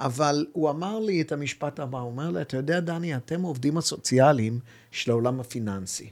[0.00, 3.78] אבל הוא אמר לי את המשפט הבא, הוא אומר לי, אתה יודע, דני, אתם העובדים
[3.78, 4.58] הסוציאליים
[4.90, 6.10] של העולם הפיננסי.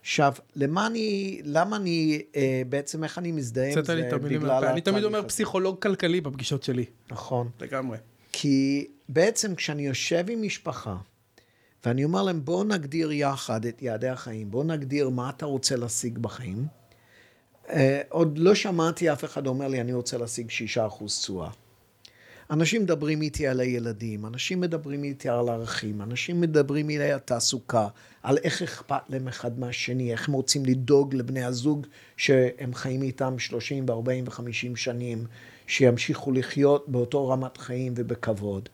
[0.00, 4.64] עכשיו, למה אני, למה אני, אה, בעצם איך אני מזדהה עם זה בגלל.
[4.64, 5.28] אני תמיד אומר.
[5.28, 6.84] פסיכולוג כלכלי בפגישות שלי.
[7.10, 7.50] נכון.
[7.60, 7.98] לגמרי.
[8.32, 10.96] כי בעצם כשאני יושב עם משפחה,
[11.84, 16.18] ואני אומר להם, בואו נגדיר יחד את יעדי החיים, בואו נגדיר מה אתה רוצה להשיג
[16.18, 16.66] בחיים.
[17.68, 21.50] אה, עוד לא שמעתי אף אחד אומר לי, אני רוצה להשיג שישה אחוז תשואה.
[22.50, 27.88] אנשים מדברים איתי על הילדים, אנשים מדברים איתי על ערכים, אנשים מדברים איתי על התעסוקה,
[28.22, 33.38] על איך אכפת להם אחד מהשני, איך הם רוצים לדאוג לבני הזוג שהם חיים איתם
[33.38, 35.24] 30 ו-40 ו-50 שנים,
[35.66, 38.68] שימשיכו לחיות באותו רמת חיים ובכבוד.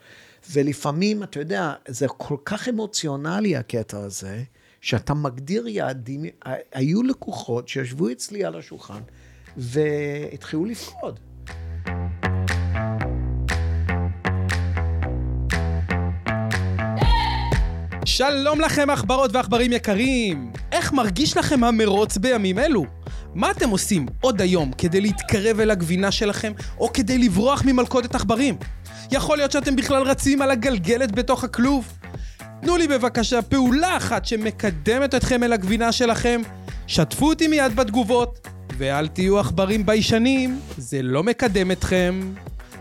[0.53, 4.43] ולפעמים, אתה יודע, זה כל כך אמוציונלי הקטע הזה,
[4.81, 6.25] שאתה מגדיר יעדים,
[6.73, 9.01] היו לקוחות שישבו אצלי על השולחן
[9.57, 11.21] והתחילו לפקוד.
[18.17, 20.53] שלום לכם עכברות ועכברים יקרים!
[20.73, 22.85] איך מרגיש לכם המרוץ בימים אלו?
[23.35, 28.57] מה אתם עושים עוד היום כדי להתקרב אל הגבינה שלכם, או כדי לברוח ממלכודת עכברים?
[29.13, 31.93] יכול להיות שאתם בכלל רצים על הגלגלת בתוך הכלוב?
[32.63, 36.41] תנו לי בבקשה פעולה אחת שמקדמת אתכם אל הגבינה שלכם,
[36.87, 42.21] שתפו אותי מיד בתגובות, ואל תהיו עכברים ביישנים, זה לא מקדם אתכם.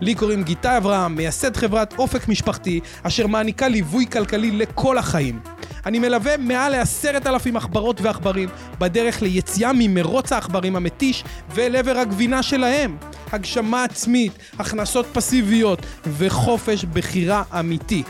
[0.01, 5.39] לי קוראים גיטה אברהם, מייסד חברת אופק משפחתי, אשר מעניקה ליווי כלכלי לכל החיים.
[5.85, 12.43] אני מלווה מעל לעשרת אלפים עכברות ועכברים בדרך ליציאה ממרוץ העכברים המתיש ואל עבר הגבינה
[12.43, 12.97] שלהם.
[13.31, 15.85] הגשמה עצמית, הכנסות פסיביות
[16.17, 18.03] וחופש בחירה אמיתי.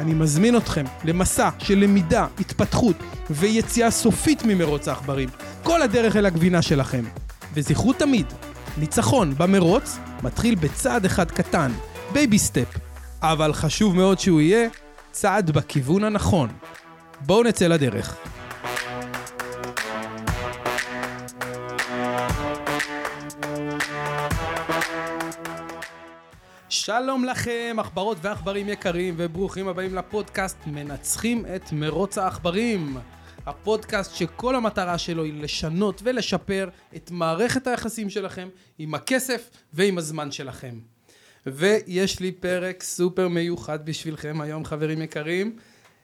[0.00, 2.96] אני מזמין אתכם למסע של למידה, התפתחות
[3.30, 5.28] ויציאה סופית ממרוץ העכברים.
[5.62, 7.04] כל הדרך אל הגבינה שלכם.
[7.54, 8.26] וזכרו תמיד,
[8.78, 11.72] ניצחון במרוץ מתחיל בצעד אחד קטן,
[12.12, 12.78] baby step.
[13.22, 14.68] אבל חשוב מאוד שהוא יהיה
[15.12, 16.48] צעד בכיוון הנכון.
[17.20, 18.16] בואו נצא לדרך.
[26.68, 32.96] שלום לכם, עכברות ועכברים יקרים, וברוכים הבאים לפודקאסט מנצחים את מרוץ העכברים.
[33.46, 40.32] הפודקאסט שכל המטרה שלו היא לשנות ולשפר את מערכת היחסים שלכם עם הכסף ועם הזמן
[40.32, 40.78] שלכם.
[41.46, 45.56] ויש לי פרק סופר מיוחד בשבילכם היום, חברים יקרים.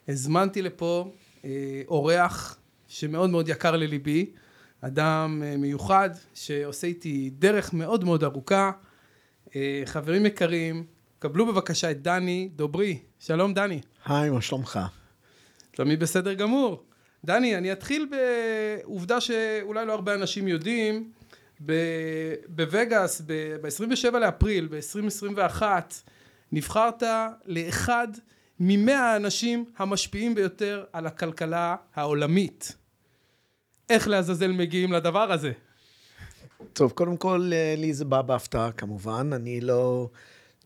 [0.09, 1.13] הזמנתי לפה
[1.45, 2.59] אה, אורח
[2.89, 4.31] שמאוד מאוד יקר לליבי,
[4.81, 8.71] אדם אה, מיוחד שעושה איתי דרך מאוד מאוד ארוכה.
[9.57, 10.85] אה, חברים יקרים,
[11.19, 12.99] קבלו בבקשה את דני דוברי.
[13.19, 13.81] שלום דני.
[14.07, 14.81] היי, מה שלומך?
[15.71, 16.90] תמיד בסדר גמור.
[17.25, 21.13] דני, אני אתחיל בעובדה שאולי לא הרבה אנשים יודעים.
[22.49, 25.63] בווגאס, ב-27 לאפריל, ב-2021,
[26.53, 27.03] נבחרת
[27.47, 28.09] לאחד
[28.61, 32.77] ממאה האנשים המשפיעים ביותר על הכלכלה העולמית.
[33.91, 35.53] איך לעזאזל מגיעים לדבר הזה?
[36.73, 39.31] טוב, קודם כל, אה, לי זה בא בהפתעה כמובן.
[39.33, 40.09] אני לא,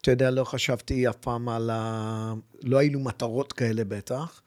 [0.00, 2.34] אתה יודע, לא חשבתי אף פעם על ה...
[2.62, 4.42] לא היו מטרות כאלה בטח.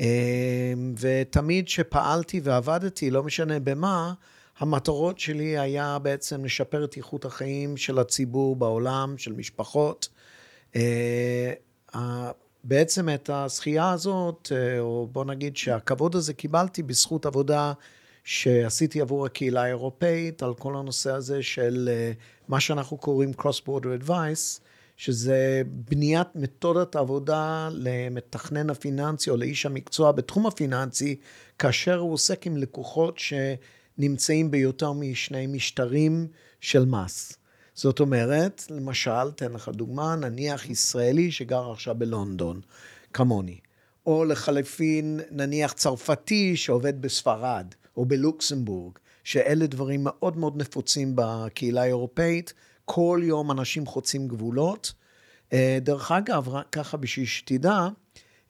[0.00, 4.12] אה, ותמיד כשפעלתי ועבדתי, לא משנה במה,
[4.58, 10.08] המטרות שלי היה בעצם לשפר את איכות החיים של הציבור בעולם, של משפחות.
[10.76, 11.52] אה,
[12.64, 17.72] בעצם את הזכייה הזאת, אה, או בוא נגיד שהכבוד הזה קיבלתי בזכות עבודה
[18.24, 21.88] שעשיתי עבור הקהילה האירופאית, על כל הנושא הזה של
[22.48, 24.60] מה שאנחנו קוראים Cross-Border Advice,
[25.02, 31.16] שזה בניית מתודת עבודה למתכנן הפיננסי או לאיש המקצוע בתחום הפיננסי,
[31.58, 36.26] כאשר הוא עוסק עם לקוחות שנמצאים ביותר משני משטרים
[36.60, 37.32] של מס.
[37.74, 42.60] זאת אומרת, למשל, תן לך דוגמה, נניח ישראלי שגר עכשיו בלונדון,
[43.12, 43.58] כמוני,
[44.06, 52.52] או לחלפין, נניח צרפתי שעובד בספרד, או בלוקסמבורג, שאלה דברים מאוד מאוד נפוצים בקהילה האירופאית.
[52.84, 54.92] כל יום אנשים חוצים גבולות.
[55.52, 57.88] אה, דרך אגב, רק ככה בשביל שתדע,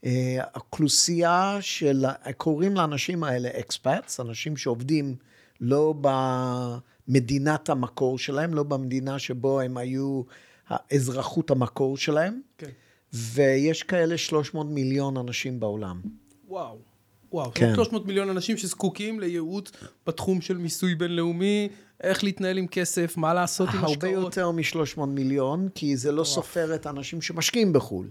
[0.04, 2.04] אה, האוכלוסייה של,
[2.36, 5.16] קוראים לאנשים האלה אקספאטס, אנשים שעובדים
[5.60, 10.22] לא במדינת המקור שלהם, לא במדינה שבו הם היו
[10.68, 12.70] האזרחות המקור שלהם, כן.
[13.12, 16.00] ויש כאלה 300 מיליון אנשים בעולם.
[16.48, 16.91] וואו.
[17.32, 17.74] וואו, כן.
[17.74, 19.70] 300 מיליון אנשים שזקוקים לייעוץ
[20.06, 21.68] בתחום של מיסוי בינלאומי,
[22.02, 24.12] איך להתנהל עם כסף, מה לעשות עם הרבה השקעות.
[24.12, 28.08] יותר מ-300 מיליון, כי זה לא סופר את האנשים שמשקיעים בחו"ל.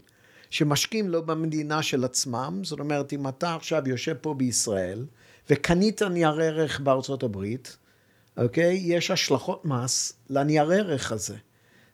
[0.50, 5.06] שמשקיעים לא במדינה של עצמם, זאת אומרת, אם אתה עכשיו יושב פה בישראל,
[5.50, 7.78] וקנית נייר ערך בארצות הברית,
[8.38, 8.82] אוקיי?
[8.84, 11.36] יש השלכות מס לנייר ערך הזה.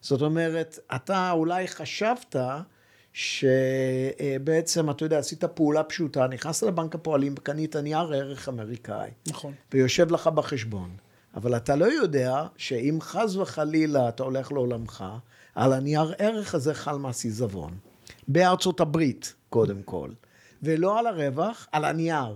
[0.02, 2.36] זאת אומרת, אתה אולי חשבת
[3.18, 9.10] שבעצם, אתה יודע, עשית פעולה פשוטה, נכנסת לבנק הפועלים וקנית נייר ערך אמריקאי.
[9.28, 9.54] נכון.
[9.74, 10.90] ויושב לך בחשבון.
[11.36, 15.04] אבל אתה לא יודע שאם חס וחלילה אתה הולך לעולמך,
[15.56, 17.78] על הנייר ערך הזה חל מס עיזבון.
[18.28, 20.10] בארצות הברית, קודם כל.
[20.64, 22.36] ולא על הרווח, על הנייר.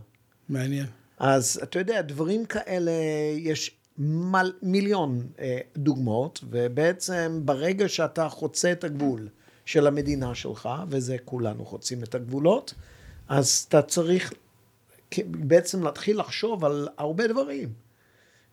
[0.49, 0.85] מעניין.
[1.19, 2.91] אז אתה יודע, דברים כאלה,
[3.37, 9.27] יש מל, מיליון אה, דוגמאות, ובעצם ברגע שאתה חוצה את הגבול
[9.71, 12.73] של המדינה שלך, וזה כולנו חוצים את הגבולות,
[13.27, 14.33] אז אתה צריך
[15.25, 17.73] בעצם להתחיל לחשוב על הרבה דברים.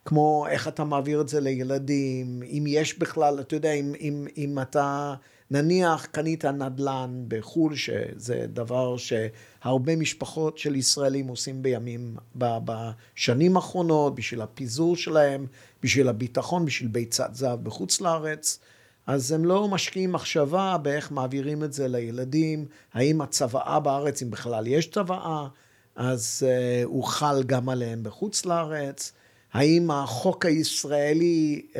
[0.04, 4.58] כמו איך אתה מעביר את זה לילדים, אם יש בכלל, אתה יודע, אם, אם, אם
[4.62, 5.14] אתה
[5.50, 14.40] נניח קנית נדל"ן בחו"ל, שזה דבר שהרבה משפחות של ישראלים עושים בימים, בשנים האחרונות, בשביל
[14.40, 15.46] הפיזור שלהם,
[15.82, 18.58] בשביל הביטחון, בשביל ביצת זהב בחוץ לארץ.
[19.08, 24.66] אז הם לא משקיעים מחשבה באיך מעבירים את זה לילדים, האם הצוואה בארץ, אם בכלל
[24.66, 25.48] יש צוואה,
[25.96, 29.12] אז uh, הוא חל גם עליהם בחוץ לארץ.
[29.52, 31.76] האם החוק הישראלי uh,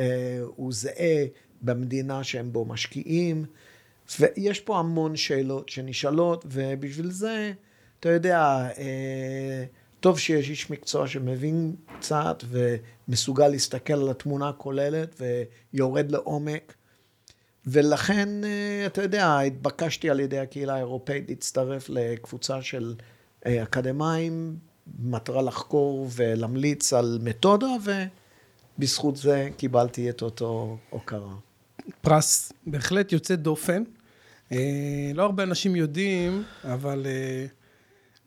[0.55, 1.25] הוא זהה
[1.61, 3.45] במדינה שהם בו משקיעים?
[4.19, 7.51] ויש פה המון שאלות שנשאלות, ובשביל זה,
[7.99, 9.63] אתה יודע, אה,
[9.99, 15.21] טוב שיש איש מקצוע שמבין קצת ומסוגל להסתכל על התמונה הכוללת
[15.73, 16.73] ויורד לעומק.
[17.65, 22.95] ולכן, אה, אתה יודע, התבקשתי על ידי הקהילה האירופאית להצטרף לקבוצה של
[23.45, 24.55] אה, אקדמאים,
[24.87, 27.67] במטרה לחקור ולהמליץ על מתודה,
[28.77, 31.33] ובזכות זה קיבלתי את אותו הוקרה.
[32.01, 33.83] פרס בהחלט יוצא דופן.
[34.51, 37.05] אה, לא הרבה אנשים יודעים, אבל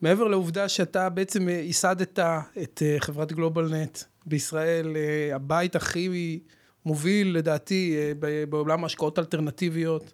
[0.02, 2.19] מעבר לעובדה שאתה בעצם ייסדת
[2.62, 4.96] את חברת גלובל נט בישראל,
[5.34, 6.40] הבית הכי
[6.87, 7.96] מוביל לדעתי
[8.49, 10.12] בעולם ההשקעות האלטרנטיביות.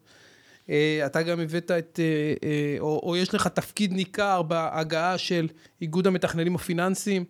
[1.07, 2.01] אתה גם הבאת את,
[2.81, 5.49] או, או יש לך תפקיד ניכר בהגעה של
[5.81, 7.25] איגוד המתכננים הפיננסיים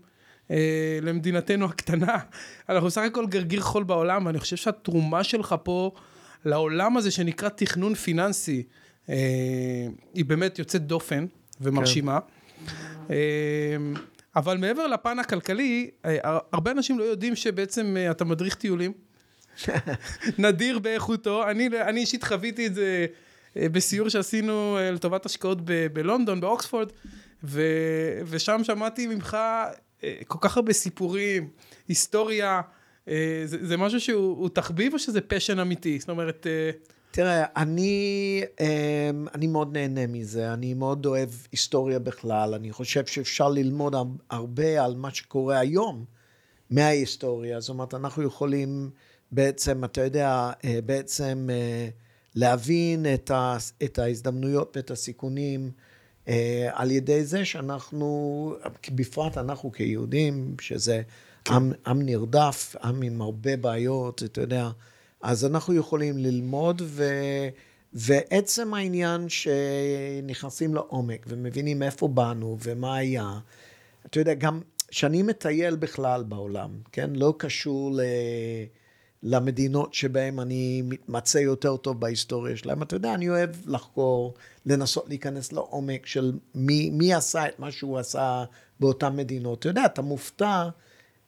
[1.03, 2.17] למדינתנו הקטנה.
[2.69, 5.91] אנחנו סך הכל גרגיר חול בעולם, ואני חושב שהתרומה שלך פה
[6.45, 8.63] לעולם הזה שנקרא תכנון פיננסי,
[9.09, 11.27] אה, היא באמת יוצאת דופן
[11.61, 12.19] ומרשימה.
[12.21, 12.75] כן.
[13.11, 13.77] אה,
[14.37, 18.93] אבל מעבר לפן הכלכלי, אה, הרבה אנשים לא יודעים שבעצם אתה מדריך טיולים.
[20.39, 21.51] נדיר באיכותו.
[21.51, 23.07] אני, אני אישית חוויתי את זה
[23.57, 26.89] בסיור שעשינו לטובת השקעות ב- בלונדון, באוקספורד,
[27.45, 27.63] ו,
[28.27, 29.37] ושם שמעתי ממך
[30.27, 31.49] כל כך הרבה סיפורים,
[31.89, 32.61] היסטוריה.
[33.09, 35.99] אה, זה, זה משהו שהוא תחביב או שזה פשן אמיתי?
[35.99, 36.47] זאת אומרת...
[36.47, 36.71] אה,
[37.11, 43.49] תראה, אני, אמ, אני מאוד נהנה מזה, אני מאוד אוהב היסטוריה בכלל, אני חושב שאפשר
[43.49, 43.95] ללמוד
[44.31, 46.05] הרבה על מה שקורה היום
[46.71, 48.91] מההיסטוריה, זאת אומרת, אנחנו יכולים
[49.33, 51.49] בעצם, אתה יודע, אה, בעצם
[52.35, 55.71] להבין את, ה, את ההזדמנויות ואת הסיכונים
[56.73, 58.55] על ידי זה שאנחנו,
[58.95, 61.03] בפרט אנחנו כיהודים, שזה
[61.49, 64.71] עם, עם נרדף, עם עם הרבה בעיות, אתה יודע.
[65.23, 67.05] אז אנחנו יכולים ללמוד, ו,
[67.93, 73.39] ועצם העניין שנכנסים לעומק ומבינים איפה באנו ומה היה,
[74.07, 77.11] אתה יודע, גם כשאני מטייל בכלל בעולם, כן?
[77.15, 78.01] לא קשור ל...
[79.23, 82.83] למדינות שבהן אני מתמצא יותר טוב בהיסטוריה שלהם.
[82.83, 84.35] אתה יודע, אני אוהב לחקור,
[84.67, 88.45] לנסות להיכנס לעומק של מי, מי עשה את מה שהוא עשה
[88.81, 89.59] באותן מדינות.
[89.59, 90.69] אתה יודע, אתה מופתע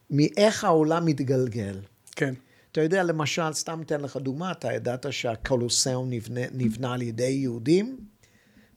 [0.09, 1.79] מאיך העולם מתגלגל.
[2.15, 2.33] כן.
[2.71, 7.97] אתה יודע, למשל, סתם אתן לך דוגמה, אתה ידעת שהקולוסיאום נבנה, נבנה על ידי יהודים,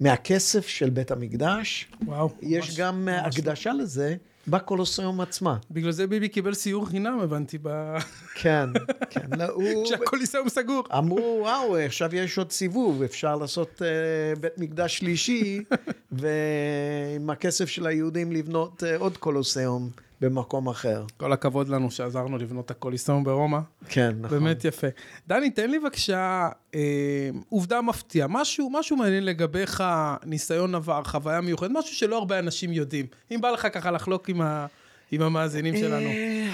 [0.00, 1.88] מהכסף של בית המקדש.
[2.06, 2.30] וואו.
[2.42, 3.72] יש ממש, גם ממש הקדשה.
[3.72, 4.16] לזה
[4.48, 5.56] בקולוסיאום עצמה.
[5.70, 7.96] בגלל זה ביבי קיבל סיור חינם, הבנתי, ב...
[8.34, 8.68] כן,
[9.10, 9.26] כן.
[9.38, 9.84] לא, הוא...
[9.86, 10.84] כשהקוליסיאום סגור.
[10.98, 15.60] אמרו, וואו, עכשיו יש עוד סיבוב, אפשר לעשות uh, בית מקדש שלישי,
[16.12, 19.90] ועם הכסף של היהודים לבנות uh, עוד קולוסיאום.
[20.20, 21.04] במקום אחר.
[21.16, 23.58] כל הכבוד לנו שעזרנו לבנות את הקוליסאום ברומא.
[23.88, 24.38] כן, נכון.
[24.38, 24.86] באמת יפה.
[25.28, 29.84] דני, תן לי בבקשה אה, עובדה מפתיעה, משהו, משהו מעניין לגביך,
[30.24, 33.06] ניסיון עבר, חוויה מיוחדת, משהו שלא הרבה אנשים יודעים.
[33.30, 34.66] אם בא לך ככה לחלוק עם, ה,
[35.10, 36.06] עם המאזינים שלנו.
[36.06, 36.50] אה,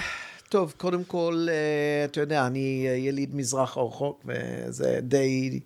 [0.49, 5.59] טוב, קודם כל, אה, אתה יודע, אני יליד מזרח הרחוק, וזה די...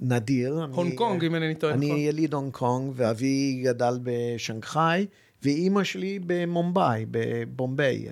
[0.00, 0.66] נדיר.
[0.72, 1.74] הונג קונג, אם אינני טועה.
[1.74, 1.98] אני נכון.
[1.98, 5.06] יליד הונג קונג, ואבי גדל בשנגחאי,
[5.44, 8.08] ואימא שלי במומבאי, בבומביי.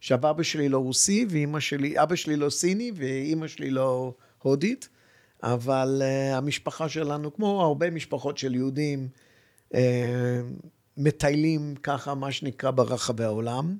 [0.00, 4.88] שאבא שלי לא רוסי, ואימא שלי, אבא שלי לא סיני, ואימא שלי לא הודית,
[5.42, 9.08] אבל uh, המשפחה שלנו, כמו הרבה משפחות של יהודים,
[9.72, 9.76] uh,
[10.96, 13.76] מטיילים ככה, מה שנקרא, ברחבי העולם.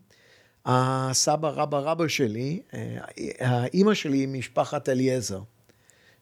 [0.66, 2.74] הסבא רבא רבא שלי, uh,
[3.40, 5.40] האימא שלי היא משפחת אליעזר.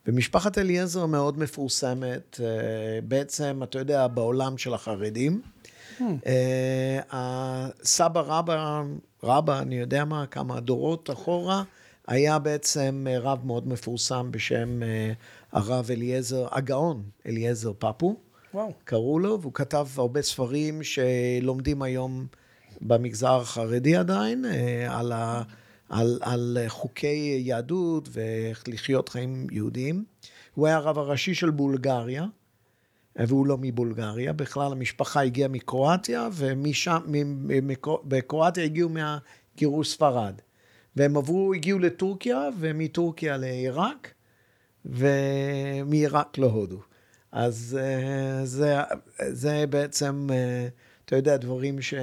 [0.07, 5.41] ומשפחת אליעזר מאוד מפורסמת, אה, בעצם, אתה יודע, בעולם של החרדים.
[6.25, 8.83] אה, הסבא רבא,
[9.23, 11.63] רבא, אני יודע מה, כמה דורות אחורה,
[12.07, 14.79] היה בעצם רב מאוד מפורסם בשם
[15.51, 18.15] הרב אליעזר, הגאון אליעזר פפו.
[18.53, 18.73] וואו.
[18.83, 22.25] קראו לו, והוא כתב הרבה ספרים שלומדים היום
[22.81, 24.45] במגזר החרדי עדיין,
[24.89, 25.41] על ה...
[25.91, 30.03] על, על חוקי יהדות ואיך לחיות חיים יהודיים.
[30.55, 32.25] הוא היה הרב הראשי של בולגריה,
[33.15, 36.99] והוא לא מבולגריה, בכלל המשפחה הגיעה מקרואטיה, ומשם,
[38.03, 40.33] בקרואטיה הגיעו מהגירוש ספרד.
[40.95, 44.13] והם עברו, הגיעו לטורקיה, ומטורקיה לעיראק,
[44.85, 46.79] ומעיראק להודו.
[47.31, 48.75] אז אה, זה,
[49.29, 50.67] זה בעצם, אה,
[51.05, 51.93] אתה יודע, דברים ש...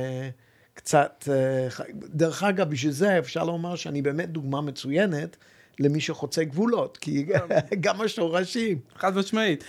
[0.75, 1.29] קצת...
[1.31, 5.37] אה, דרך אגב, בשביל זה אפשר לומר שאני באמת דוגמה מצוינת
[5.81, 7.27] למי שחוצה גבולות, כי
[7.81, 8.79] גם השורשים.
[8.97, 9.65] חד משמעית.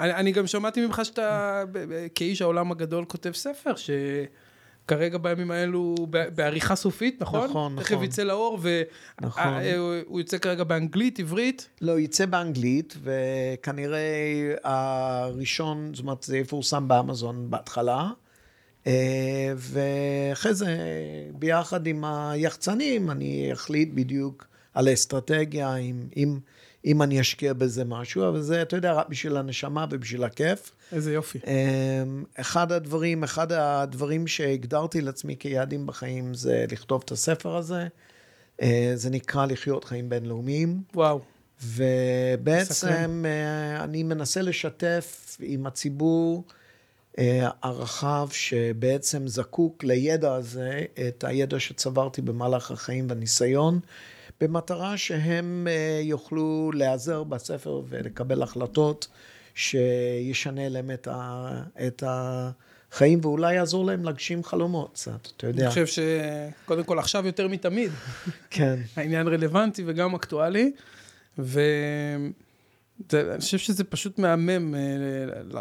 [0.00, 0.04] אה.
[0.04, 1.62] אני, אני גם שמעתי ממך שאתה,
[2.14, 3.90] כאיש העולם הגדול, כותב ספר, ש...
[4.88, 5.94] כרגע בימים האלו
[6.34, 7.44] בעריכה סופית, נכון?
[7.50, 7.84] נכון, נכון.
[7.84, 8.84] תכף יצא לאור, והוא
[9.20, 9.42] נכון.
[9.42, 11.68] אה, יוצא כרגע באנגלית, עברית?
[11.80, 18.10] לא, יצא באנגלית, וכנראה הראשון, זאת אומרת, זה יפורסם באמזון בהתחלה.
[18.86, 20.76] אה, ואחרי זה,
[21.34, 26.38] ביחד עם היחצנים, אני אחליט בדיוק על האסטרטגיה, אם, אם,
[26.84, 30.70] אם אני אשקיע בזה משהו, אבל זה, אתה יודע, רק בשביל הנשמה ובשביל הכיף.
[30.92, 31.38] איזה יופי.
[31.46, 32.02] אה,
[32.34, 37.86] אחד הדברים, אחד הדברים שהגדרתי לעצמי כיעדים בחיים זה לכתוב את הספר הזה.
[38.62, 40.82] אה, זה נקרא לחיות חיים בינלאומיים.
[40.94, 41.20] וואו.
[41.62, 43.24] ובעצם מסכם.
[43.80, 46.44] אני מנסה לשתף עם הציבור
[47.18, 53.80] אה, הרחב שבעצם זקוק לידע הזה, את הידע שצברתי במהלך החיים והניסיון,
[54.40, 59.08] במטרה שהם אה, יוכלו להיעזר בספר ולקבל החלטות
[59.54, 65.62] שישנה להם את, ה, את החיים ואולי יעזור להם להגשים חלומות קצת, אתה יודע.
[65.62, 67.90] אני חושב שקודם כל עכשיו יותר מתמיד.
[68.50, 68.78] כן.
[68.96, 70.72] העניין רלוונטי וגם אקטואלי.
[71.38, 71.60] ו...
[73.10, 74.80] זה, אני חושב שזה פשוט מהמם אה,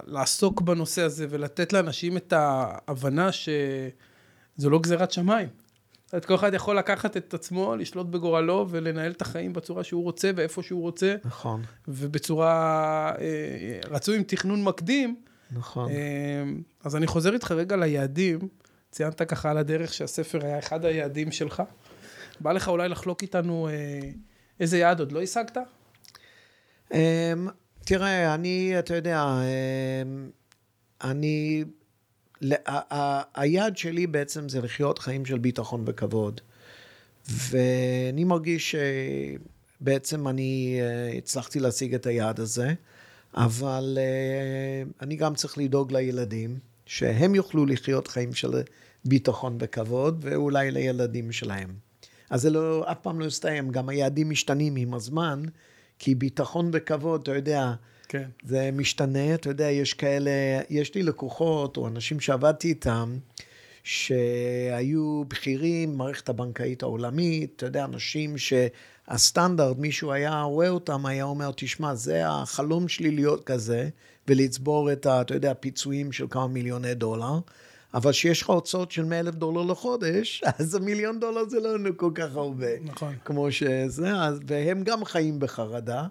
[0.07, 5.47] לעסוק בנושא הזה ולתת לאנשים את ההבנה שזו לא גזירת שמיים.
[6.13, 10.31] זאת כל אחד יכול לקחת את עצמו, לשלוט בגורלו ולנהל את החיים בצורה שהוא רוצה
[10.35, 11.15] ואיפה שהוא רוצה.
[11.25, 11.61] נכון.
[11.87, 15.15] ובצורה, אה, רצוי עם תכנון מקדים.
[15.51, 15.91] נכון.
[15.91, 16.43] אה,
[16.83, 18.39] אז אני חוזר איתך רגע ליעדים.
[18.91, 21.63] ציינת ככה על הדרך שהספר היה אחד היעדים שלך.
[22.39, 23.69] בא לך אולי לחלוק איתנו
[24.59, 25.57] איזה יעד עוד לא השגת?
[26.93, 27.47] אמ,
[27.85, 30.29] תראה, אני, אתה יודע, אמ,
[31.03, 31.63] אני,
[33.35, 36.41] היעד שלי בעצם זה לחיות חיים של ביטחון וכבוד.
[37.29, 38.75] ואני מרגיש
[39.81, 42.73] שבעצם אני אה, הצלחתי להשיג את היעד הזה,
[43.35, 48.61] אבל אה, אני גם צריך לדאוג לילדים, שהם יוכלו לחיות חיים של
[49.05, 51.69] ביטחון וכבוד, ואולי לילדים שלהם.
[52.29, 55.43] אז זה לא, אף פעם לא יסתיים, גם היעדים משתנים עם הזמן.
[55.99, 57.73] כי ביטחון וכבוד, אתה יודע,
[58.13, 58.29] כן.
[58.43, 60.31] זה משתנה, אתה יודע, יש כאלה,
[60.69, 63.17] יש לי לקוחות או אנשים שעבדתי איתם,
[63.83, 71.51] שהיו בכירים במערכת הבנקאית העולמית, אתה יודע, אנשים שהסטנדרט, מישהו היה רואה אותם, היה אומר,
[71.55, 73.89] תשמע, זה החלום שלי להיות כזה,
[74.27, 77.39] ולצבור את, ה, אתה יודע, הפיצויים של כמה מיליוני דולר.
[77.93, 82.11] אבל כשיש לך הוצאות של 100 אלף דולר לחודש, אז המיליון דולר זה לא כל
[82.15, 82.79] כך הרבה.
[82.83, 83.15] נכון.
[83.25, 86.07] כמו שזה, אז, והם גם חיים בחרדה,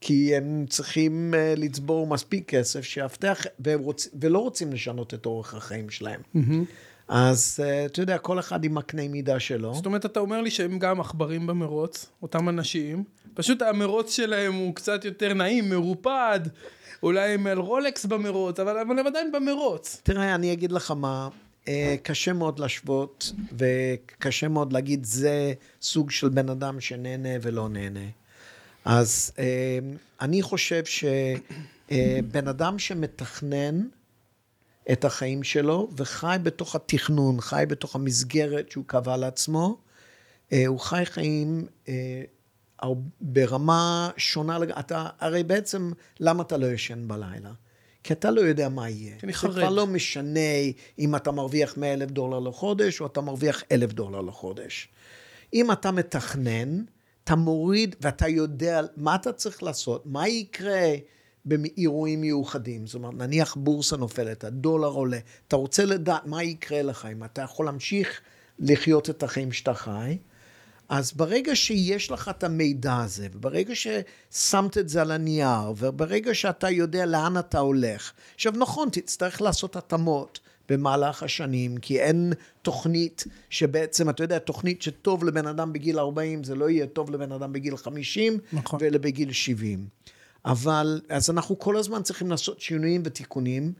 [0.00, 5.90] כי הם צריכים uh, לצבור מספיק כסף שיבטח, רוצ, ולא רוצים לשנות את אורך החיים
[5.90, 6.20] שלהם.
[6.36, 6.64] Mm-hmm.
[7.08, 9.74] אז uh, אתה יודע, כל אחד עם הקנה מידה שלו.
[9.74, 14.74] זאת אומרת, אתה אומר לי שהם גם עכברים במרוץ, אותם אנשים, פשוט המרוץ שלהם הוא
[14.74, 16.40] קצת יותר נעים, מרופד.
[17.02, 20.00] אולי הם על רולקס במרוץ, אבל, אבל הם עדיין במרוץ.
[20.02, 21.28] תראה, אני אגיד לך מה,
[21.68, 28.06] אה, קשה מאוד להשוות, וקשה מאוד להגיד זה סוג של בן אדם שנהנה ולא נהנה.
[28.86, 29.78] אז אה,
[30.20, 33.86] אני חושב שבן אדם שמתכנן
[34.92, 39.78] את החיים שלו וחי בתוך התכנון, חי בתוך המסגרת שהוא קבע לעצמו,
[40.52, 41.66] אה, הוא חי חיים
[43.20, 47.52] ברמה שונה, אתה, הרי בעצם, למה אתה לא ישן בלילה?
[48.02, 49.16] כי אתה לא יודע מה יהיה.
[49.22, 49.52] אני חרד.
[49.52, 50.40] זה כבר לא משנה
[50.98, 54.88] אם אתה מרוויח 100 אלף דולר לחודש, או אתה מרוויח אלף דולר לחודש.
[55.54, 56.82] אם אתה מתכנן,
[57.26, 60.94] אתה מוריד ואתה יודע מה אתה צריך לעשות, מה יקרה
[61.44, 62.86] באירועים מיוחדים.
[62.86, 65.18] זאת אומרת, נניח בורסה נופלת, הדולר עולה,
[65.48, 68.20] אתה רוצה לדעת מה יקרה לך, אם אתה יכול להמשיך
[68.58, 70.18] לחיות את החיים שאתה חי.
[70.88, 76.70] אז ברגע שיש לך את המידע הזה, וברגע ששמת את זה על הנייר, וברגע שאתה
[76.70, 82.32] יודע לאן אתה הולך, עכשיו נכון, תצטרך לעשות התאמות במהלך השנים, כי אין
[82.62, 87.32] תוכנית שבעצם, אתה יודע, תוכנית שטוב לבן אדם בגיל 40, זה לא יהיה טוב לבן
[87.32, 88.78] אדם בגיל 50, נכון.
[88.82, 89.86] ולבגיל 70.
[90.44, 93.72] אבל, אז אנחנו כל הזמן צריכים לעשות שינויים ותיקונים,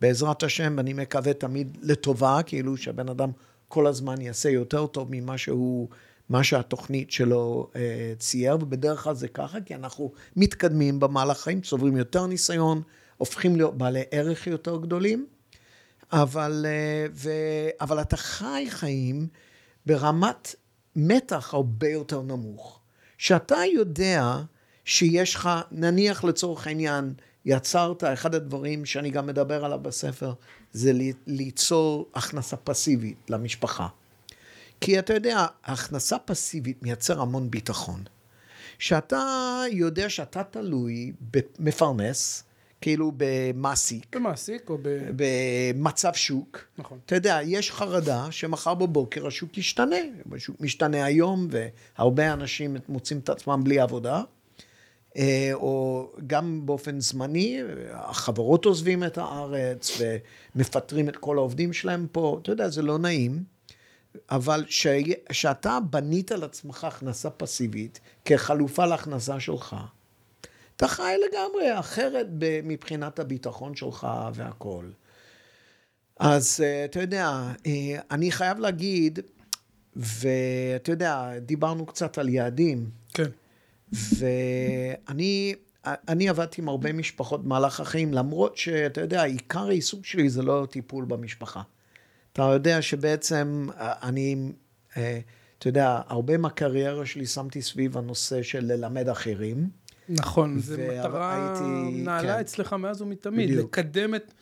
[0.00, 3.30] בעזרת השם, ואני מקווה תמיד לטובה, כאילו שהבן אדם
[3.68, 5.88] כל הזמן יעשה יותר טוב ממה שהוא,
[6.28, 11.96] מה שהתוכנית שלו אה, צייר, ובדרך כלל זה ככה, כי אנחנו מתקדמים במהלך חיים, צוברים
[11.96, 12.82] יותר ניסיון,
[13.16, 15.26] הופכים להיות בעלי ערך יותר גדולים,
[16.12, 17.30] אבל, אה, ו,
[17.80, 19.28] אבל אתה חי חיים
[19.86, 20.54] ברמת
[20.96, 22.80] מתח הרבה יותר נמוך.
[23.18, 24.38] שאתה יודע
[24.84, 30.32] שיש לך, נניח לצורך העניין, יצרת, אחד הדברים שאני גם מדבר עליו בספר,
[30.72, 30.92] זה
[31.26, 33.88] ליצור הכנסה פסיבית למשפחה.
[34.80, 38.04] כי אתה יודע, הכנסה פסיבית מייצר המון ביטחון.
[38.78, 42.44] שאתה יודע שאתה תלוי במפרנס,
[42.84, 44.16] כאילו במעסיק.
[44.16, 44.98] במעסיק או ב...
[45.16, 46.64] במצב שוק.
[46.78, 46.98] נכון.
[47.06, 49.96] אתה יודע, יש חרדה שמחר בבוקר השוק ישתנה.
[50.32, 54.22] השוק משתנה היום, והרבה אנשים מוצאים את עצמם בלי עבודה.
[55.16, 57.60] אה, או גם באופן זמני,
[57.92, 60.00] החברות עוזבים את הארץ
[60.54, 63.44] ומפטרים את כל העובדים שלהם פה, אתה יודע, זה לא נעים,
[64.30, 64.64] אבל
[65.28, 69.76] כשאתה בנית על עצמך הכנסה פסיבית כחלופה להכנסה שלך,
[70.76, 72.26] אתה חי לגמרי אחרת
[72.64, 74.92] מבחינת הביטחון שלך והכול.
[76.20, 77.28] אז אה, אתה יודע,
[77.66, 79.18] אה, אני חייב להגיד,
[79.96, 82.90] ואתה יודע, דיברנו קצת על יעדים.
[83.14, 83.30] כן.
[83.92, 85.54] ואני
[86.08, 90.66] אני עבדתי עם הרבה משפחות במהלך החיים, למרות שאתה יודע, עיקר העיסוק שלי זה לא
[90.70, 91.62] טיפול במשפחה.
[92.32, 94.52] אתה יודע שבעצם אני,
[94.92, 99.68] אתה יודע, הרבה מהקריירה שלי שמתי סביב הנושא של ללמד אחרים.
[100.08, 101.54] נכון, זו מטרה
[101.92, 102.40] נעלה כן.
[102.40, 103.50] אצלך מאז ומתמיד.
[103.50, 103.78] בדיוק.
[103.78, 104.32] לקדם את...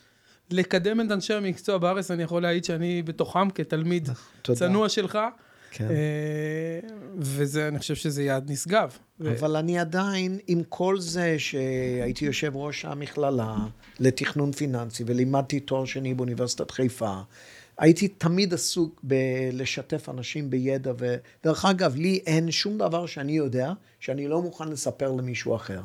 [0.50, 4.08] לקדם את אנשי המקצוע בארץ, אני יכול להעיד שאני בתוכם כתלמיד
[4.42, 4.58] תודה.
[4.58, 5.18] צנוע שלך.
[5.70, 5.88] כן.
[5.90, 8.96] אה, וזה, אני חושב שזה יעד נשגב.
[9.20, 9.58] אבל ו...
[9.58, 13.56] אני עדיין, עם כל זה שהייתי יושב ראש המכללה
[14.00, 17.20] לתכנון פיננסי ולימדתי תואר שני באוניברסיטת חיפה,
[17.82, 24.28] הייתי תמיד עסוק בלשתף אנשים בידע, ודרך אגב, לי אין שום דבר שאני יודע שאני
[24.28, 25.80] לא מוכן לספר למישהו אחר.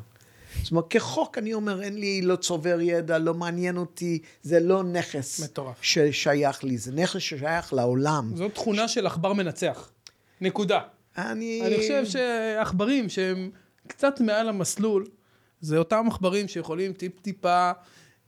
[0.63, 4.83] זאת אומרת, כחוק אני אומר, אין לי, לא צובר ידע, לא מעניין אותי, זה לא
[4.83, 5.75] נכס מטורף.
[5.81, 8.31] ששייך לי, זה נכס ששייך לעולם.
[8.35, 8.93] זו תכונה ש...
[8.93, 9.91] של עכבר מנצח.
[10.41, 10.79] נקודה.
[11.17, 11.61] אני...
[11.65, 13.49] אני חושב שעכברים שהם
[13.87, 15.07] קצת מעל המסלול,
[15.61, 17.71] זה אותם עכברים שיכולים טיפ-טיפה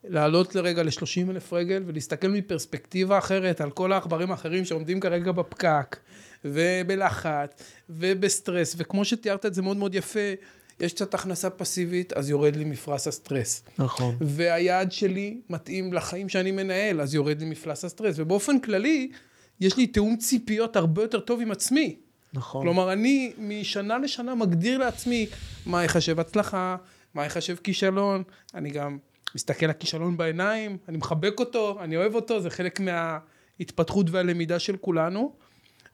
[0.04, 5.98] לעלות לרגע ל-30 אלף רגל ולהסתכל מפרספקטיבה אחרת על כל העכברים האחרים שעומדים כרגע בפקק
[6.46, 7.50] ובלחץ
[7.90, 10.34] ובסטרס, וכמו שתיארת את זה מאוד מאוד יפה,
[10.80, 13.64] יש קצת הכנסה פסיבית, אז יורד לי מפלס הסטרס.
[13.78, 14.16] נכון.
[14.22, 18.16] והיעד שלי מתאים לחיים שאני מנהל, אז יורד לי מפלס הסטרס.
[18.18, 19.12] ובאופן כללי,
[19.60, 21.96] יש לי תיאום ציפיות הרבה יותר טוב עם עצמי.
[22.34, 22.62] נכון.
[22.62, 25.28] כלומר, אני משנה לשנה מגדיר לעצמי
[25.66, 26.76] מה יחשב הצלחה,
[27.14, 28.24] מה יחשב כישלון.
[28.54, 28.98] אני גם
[29.36, 35.34] מסתכל לכישלון בעיניים, אני מחבק אותו, אני אוהב אותו, זה חלק מההתפתחות והלמידה של כולנו.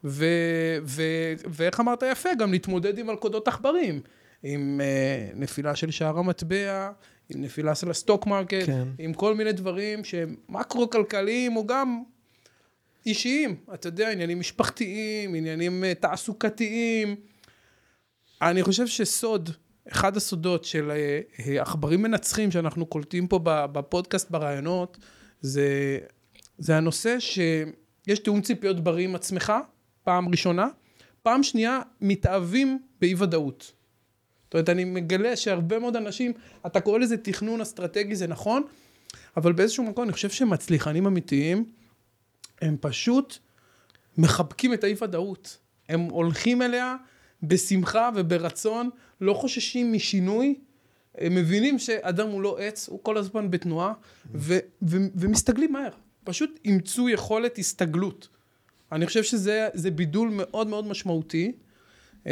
[0.04, 4.02] ו- ו- ואיך אמרת יפה, גם להתמודד עם מלכודות עכברים.
[4.44, 6.92] עם uh, נפילה של שער המטבע,
[7.30, 8.88] עם נפילה של ה stock market, כן.
[8.98, 12.04] עם כל מיני דברים שהם מקרו-כלכליים או גם
[13.06, 17.16] אישיים, אתה יודע, עניינים משפחתיים, עניינים uh, תעסוקתיים.
[18.42, 19.50] אני חושב שסוד,
[19.92, 20.92] אחד הסודות של
[21.38, 24.98] uh, עכברים מנצחים שאנחנו קולטים פה בפודקאסט ברעיונות,
[25.42, 26.00] זה,
[26.58, 29.54] זה הנושא שיש תיאום ציפיות בריא עם עצמך,
[30.04, 30.68] פעם ראשונה,
[31.24, 33.72] פעם שנייה, מתאהבים באי ודאות.
[34.46, 36.34] זאת אומרת, אני מגלה שהרבה מאוד אנשים,
[36.66, 38.64] אתה קורא לזה תכנון אסטרטגי, זה נכון,
[39.38, 41.66] אבל באיזשהו מקום אני חושב שמצליחנים אמיתיים,
[42.62, 43.38] הם פשוט
[44.18, 45.58] מחבקים את האי-ודאות.
[45.90, 46.96] הם הולכים אליה
[47.44, 48.90] בשמחה וברצון,
[49.22, 50.56] לא חוששים משינוי,
[51.18, 53.94] הם מבינים שאדם הוא לא עץ, הוא כל הזמן בתנועה,
[54.34, 55.90] ו- ו- ומסתגלים מהר.
[56.24, 58.28] פשוט אימצו יכולת הסתגלות.
[58.92, 61.52] אני חושב שזה בידול מאוד מאוד משמעותי.
[62.26, 62.32] אמ,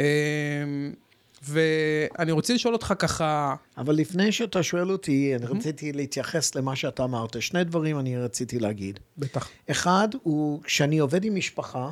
[1.42, 3.54] ואני רוצה לשאול אותך ככה...
[3.78, 7.42] אבל לפני שאתה שואל אותי, אני רציתי להתייחס למה שאתה אמרת.
[7.42, 8.98] שני דברים אני רציתי להגיד.
[9.18, 9.48] בטח.
[9.70, 11.90] אחד הוא, כשאני עובד עם משפחה,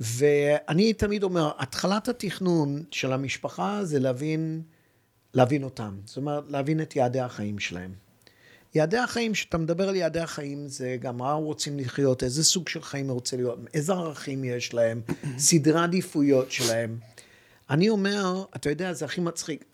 [0.00, 4.62] ואני תמיד אומר, התחלת התכנון של המשפחה זה להבין,
[5.34, 5.96] להבין אותם.
[6.04, 7.92] זאת אומרת, להבין את יעדי החיים שלהם.
[8.74, 12.82] יעדי החיים, כשאתה מדבר על יעדי החיים, זה גם מה רוצים לחיות, איזה סוג של
[12.82, 15.00] חיים רוצה להיות, איזה ערכים יש להם,
[15.38, 16.98] סדרי עדיפויות שלהם.
[17.70, 19.64] אני אומר, אתה יודע, זה הכי מצחיק.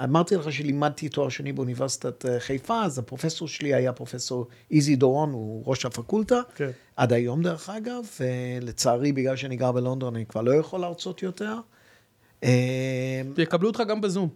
[0.00, 4.96] אה, אמרתי לך שלימדתי תואר שני באוניברסיטת אה, חיפה, אז הפרופסור שלי היה פרופסור איזי
[4.96, 6.70] דורון, הוא ראש הפקולטה, כן.
[6.96, 11.54] עד היום דרך אגב, ולצערי, בגלל שאני גר בלונדון, אני כבר לא יכול להרצות יותר.
[12.44, 14.28] אה, יקבלו אותך גם בזום.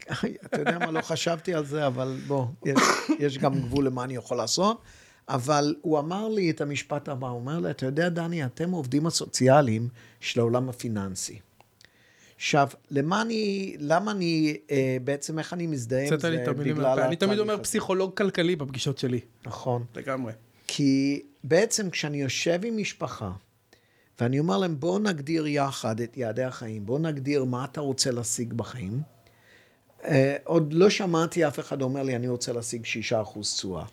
[0.44, 2.78] אתה יודע מה, לא חשבתי על זה, אבל בוא, יש,
[3.18, 4.82] יש גם גבול למה אני יכול לעשות.
[5.28, 9.06] אבל הוא אמר לי את המשפט הבא, הוא אומר לי, אתה יודע, דני, אתם העובדים
[9.06, 9.88] הסוציאליים
[10.20, 11.40] של העולם הפיננסי.
[12.40, 17.06] עכשיו, למה אני, למה אני, אה, בעצם איך אני מזדהה עם זה בגלל מהפה.
[17.06, 17.62] אני תמיד התהליך אומר.
[17.62, 19.20] פסיכולוג כלכלי בפגישות שלי.
[19.46, 19.84] נכון.
[19.96, 20.32] לגמרי.
[20.66, 23.30] כי בעצם כשאני יושב עם משפחה,
[24.20, 28.52] ואני אומר להם, בואו נגדיר יחד את יעדי החיים, בואו נגדיר מה אתה רוצה להשיג
[28.52, 29.00] בחיים.
[30.04, 33.84] אה, עוד לא שמעתי אף אחד אומר לי, אני רוצה להשיג שישה אחוז תשואה.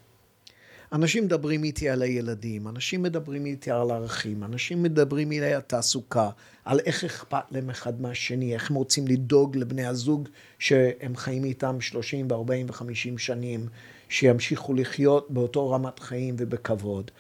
[0.94, 6.30] אנשים מדברים איתי על הילדים, אנשים מדברים איתי על ערכים, אנשים מדברים איתי על תעסוקה,
[6.66, 11.82] על איך אכפת להם אחד מהשני, איך הם רוצים לדאוג לבני הזוג שהם חיים איתם
[11.82, 13.68] 30 ו-40 ו-50 שנים,
[14.10, 17.12] שימשיכו לחיות באותו רמת חיים ובכבוד.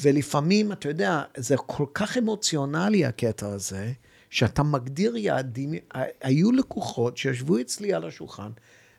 [0.00, 3.92] ולפעמים, אתה יודע, זה כל כך אמוציונלי הקטע הזה,
[4.30, 5.74] שאתה מגדיר יעדים,
[6.20, 8.50] היו לקוחות שישבו אצלי על השולחן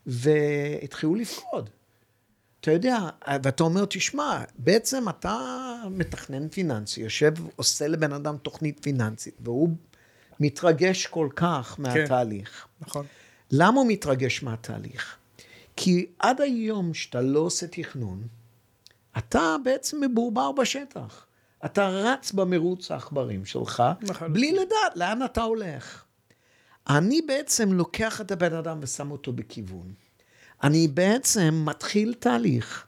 [0.05, 1.69] והתחילו לפקוד.
[2.61, 3.09] אתה יודע,
[3.43, 5.37] ואתה אומר, תשמע, בעצם אתה
[5.91, 9.69] מתכנן פיננסי, יושב, עושה לבן אדם תוכנית פיננסית, והוא
[10.39, 12.67] מתרגש כל כך מהתהליך.
[12.81, 13.05] נכון.
[13.51, 15.17] למה הוא מתרגש מהתהליך?
[15.75, 18.27] כי עד היום שאתה לא עושה תכנון,
[19.17, 21.25] אתה בעצם מבורבר בשטח.
[21.65, 24.33] אתה רץ במרוץ העכברים שלך, לחלוטין.
[24.33, 26.03] בלי לדעת לאן אתה הולך.
[26.89, 29.93] אני בעצם לוקח את הבן אדם ושם אותו בכיוון.
[30.63, 32.85] אני בעצם מתחיל תהליך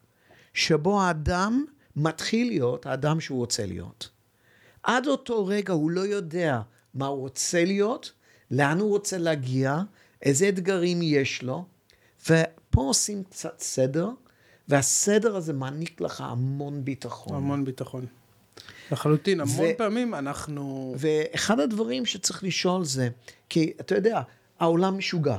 [0.53, 4.09] שבו האדם מתחיל להיות האדם שהוא רוצה להיות.
[4.83, 6.61] עד אותו רגע הוא לא יודע
[6.93, 8.11] מה הוא רוצה להיות,
[8.51, 9.79] לאן הוא רוצה להגיע,
[10.21, 11.65] איזה אתגרים יש לו,
[12.21, 14.09] ופה עושים קצת סדר,
[14.67, 17.35] והסדר הזה מעניק לך המון ביטחון.
[17.35, 18.05] המון ביטחון.
[18.91, 20.95] לחלוטין, המון ו- פעמים אנחנו...
[20.97, 23.09] ואחד הדברים שצריך לשאול זה,
[23.49, 24.21] כי אתה יודע,
[24.59, 25.37] העולם משוגע.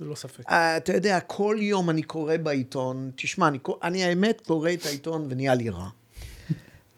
[0.00, 0.50] ללא ספק.
[0.50, 5.26] אה, אתה יודע, כל יום אני קורא בעיתון, תשמע, אני, אני האמת קורא את העיתון
[5.30, 5.88] ונהיה לי רע.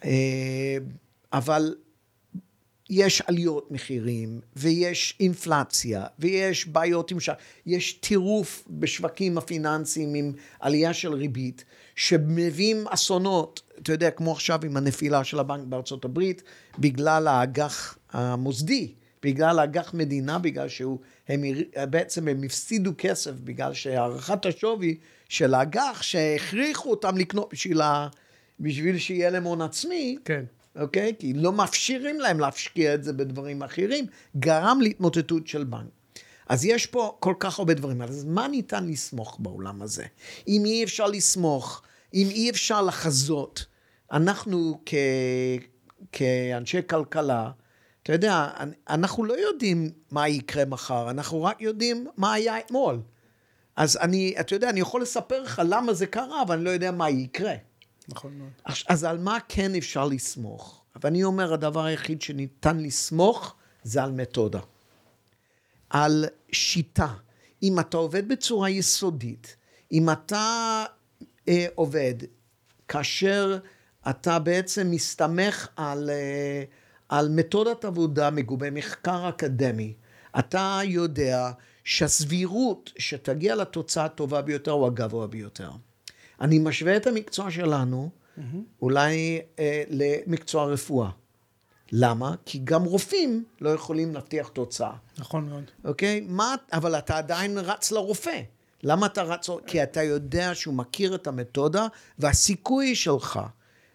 [0.04, 0.76] אה,
[1.32, 1.74] אבל
[2.90, 7.30] יש עליות מחירים, ויש אינפלציה, ויש בעיות עם ש...
[7.66, 11.64] יש טירוף בשווקים הפיננסיים עם עלייה של ריבית,
[11.96, 16.42] שמביאים אסונות, אתה יודע, כמו עכשיו עם הנפילה של הבנק בארצות הברית,
[16.78, 18.94] בגלל האג"ח המוסדי,
[19.26, 21.42] בגלל האג"ח מדינה, בגלל שהוא, הם,
[21.90, 28.08] בעצם הם הפסידו כסף, בגלל שהערכת השווי של האג"ח, שהכריחו אותם לקנות בשביל, ה...
[28.60, 30.44] בשביל שיהיה להם הון עצמי, כן.
[30.76, 31.12] אוקיי?
[31.18, 35.90] כי לא מאפשרים להם להשקיע את זה בדברים אחרים, גרם להתמוטטות של בנק.
[36.48, 38.02] אז יש פה כל כך הרבה דברים.
[38.02, 40.04] אז מה ניתן לסמוך בעולם הזה?
[40.48, 41.82] אם אי אפשר לסמוך,
[42.14, 43.66] אם אי אפשר לחזות,
[44.12, 44.94] אנחנו כ...
[46.12, 47.50] כאנשי כלכלה,
[48.06, 48.50] אתה יודע,
[48.88, 53.00] אנחנו לא יודעים מה יקרה מחר, אנחנו רק יודעים מה היה אתמול.
[53.76, 56.90] אז אני, אתה יודע, אני יכול לספר לך למה זה קרה, אבל אני לא יודע
[56.90, 57.54] מה יקרה.
[58.08, 58.50] נכון מאוד.
[58.64, 60.84] אז- אז על מה כן אפשר לסמוך?
[61.02, 64.60] ואני אומר, הדבר היחיד שניתן לסמוך זה על מתודה.
[65.90, 67.08] על שיטה.
[67.62, 69.56] אם אתה עובד בצורה יסודית,
[69.92, 70.84] אם אתה
[71.48, 72.14] אה, עובד
[72.88, 73.58] כאשר
[74.10, 76.62] אתה בעצם מסתמך על, אה,
[77.08, 79.94] על מתודת עבודה מגובה מחקר אקדמי,
[80.38, 81.50] אתה יודע
[81.84, 85.70] שהסבירות שתגיע לתוצאה הטובה ביותר הוא הגבוה ביותר.
[86.40, 88.10] אני משווה את המקצוע שלנו
[88.82, 91.10] אולי אה, למקצוע רפואה.
[91.92, 92.34] למה?
[92.44, 94.92] כי גם רופאים לא יכולים להבטיח תוצאה.
[95.18, 95.64] נכון מאוד.
[95.84, 96.26] אוקיי?
[96.28, 98.40] מה, אבל אתה עדיין רץ לרופא.
[98.82, 99.48] למה אתה רץ?
[99.66, 101.86] כי אתה יודע שהוא מכיר את המתודה,
[102.18, 103.40] והסיכוי שלך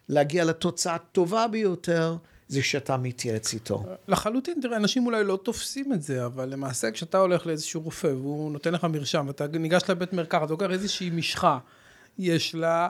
[0.10, 2.15] להגיע לתוצאה הטובה ביותר,
[2.51, 3.83] זה שאתה מתייעץ איתו.
[4.07, 8.51] לחלוטין, תראה, אנשים אולי לא תופסים את זה, אבל למעשה כשאתה הולך לאיזשהו רופא והוא
[8.51, 11.57] נותן לך מרשם, ואתה ניגש לבית מרקחת, אתה לוקח איזושהי משחה,
[12.19, 12.87] יש לה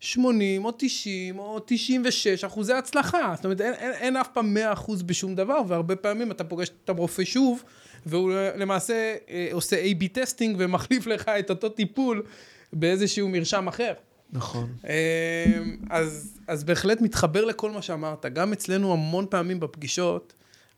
[0.00, 3.32] 80 או 90 או 96 אחוזי הצלחה.
[3.36, 6.70] זאת אומרת, אין, אין, אין אף פעם 100 אחוז בשום דבר, והרבה פעמים אתה פוגש
[6.84, 7.62] את הרופא שוב,
[8.06, 12.22] והוא למעשה אה, עושה A-B testing ומחליף לך את אותו טיפול
[12.72, 13.92] באיזשהו מרשם אחר.
[14.34, 14.72] נכון.
[14.84, 18.26] אמ, אז, אז בהחלט מתחבר לכל מה שאמרת.
[18.26, 20.32] גם אצלנו המון פעמים בפגישות,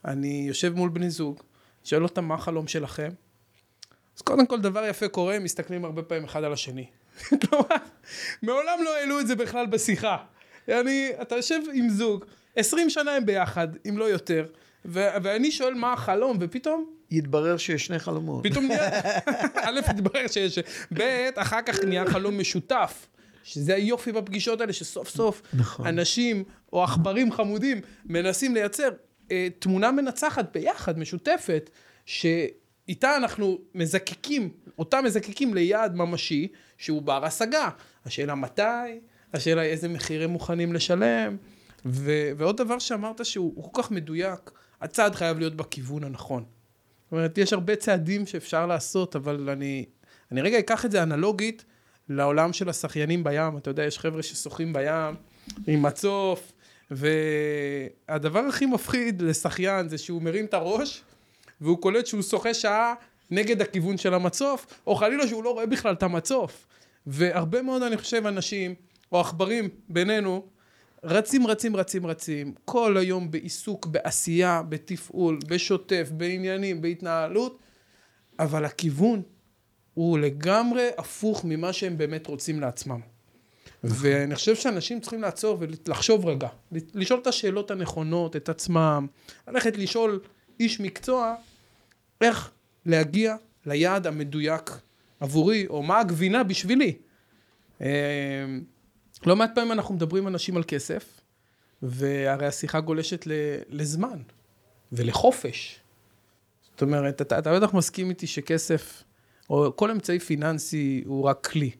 [0.04, 1.42] אני יושב מול בני זוג,
[1.84, 3.08] שואל אותם מה החלום שלכם.
[4.16, 6.86] אז קודם כל דבר יפה קורה, הם מסתכלים הרבה פעמים אחד על השני.
[7.48, 7.66] כלומר,
[8.42, 10.16] מעולם לא העלו את זה בכלל בשיחה.
[10.68, 12.24] אני, אתה יושב עם זוג,
[12.56, 14.46] 20 שנה הם ביחד, אם לא יותר,
[14.84, 18.46] ו- ואני שואל מה החלום, ופתאום יתברר שיש שני חלומות.
[18.46, 19.00] פתאום נהיה,
[19.66, 20.58] א', התברר שיש,
[20.92, 23.06] ב', אחר כך נהיה חלום משותף.
[23.46, 25.86] שזה היופי בפגישות האלה, שסוף סוף נכון.
[25.86, 28.88] אנשים או עכברים חמודים מנסים לייצר
[29.30, 31.70] אה, תמונה מנצחת ביחד, משותפת,
[32.06, 37.68] שאיתה אנחנו מזקקים, אותה מזקקים ליעד ממשי, שהוא בר השגה.
[38.06, 39.00] השאלה מתי,
[39.34, 41.36] השאלה איזה מחיר הם מוכנים לשלם,
[41.86, 46.44] ו- ועוד דבר שאמרת שהוא כל כך מדויק, הצעד חייב להיות בכיוון הנכון.
[47.04, 49.84] זאת אומרת, יש הרבה צעדים שאפשר לעשות, אבל אני,
[50.32, 51.64] אני רגע אקח את זה אנלוגית
[52.08, 53.56] לעולם של השחיינים בים.
[53.56, 55.14] אתה יודע, יש חבר'ה ששוחים בים
[55.66, 56.52] עם מצוף,
[56.90, 61.02] והדבר הכי מפחיד לשחיין זה שהוא מרים את הראש,
[61.60, 62.94] והוא קולט שהוא שוחה שעה
[63.30, 66.66] נגד הכיוון של המצוף, או חלילה שהוא לא רואה בכלל את המצוף.
[67.06, 68.74] והרבה מאוד, אני חושב, אנשים,
[69.12, 70.46] או עכברים בינינו,
[71.04, 77.58] רצים, רצים, רצים, רצים, כל היום בעיסוק, בעשייה, בתפעול, בשוטף, בעניינים, בהתנהלות,
[78.38, 79.22] אבל הכיוון
[79.96, 83.00] הוא לגמרי הפוך ממה שהם באמת רוצים לעצמם.
[83.84, 89.06] ואני חושב שאנשים צריכים לעצור ולחשוב רגע, לשאול את השאלות הנכונות, את עצמם,
[89.48, 90.20] ללכת לשאול
[90.60, 91.34] איש מקצוע
[92.20, 92.50] איך
[92.86, 94.70] להגיע ליעד המדויק
[95.20, 96.96] עבורי, או מה הגבינה בשבילי.
[97.80, 97.86] אה,
[99.26, 101.20] לא מעט פעמים אנחנו מדברים עם אנשים על כסף,
[101.82, 103.26] והרי השיחה גולשת
[103.68, 104.18] לזמן
[104.92, 105.80] ולחופש.
[106.72, 109.02] זאת אומרת, אתה, אתה בטח מסכים איתי שכסף,
[109.50, 111.70] או כל אמצעי פיננסי הוא רק כלי.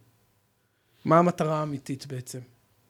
[1.05, 2.39] מה המטרה האמיתית בעצם?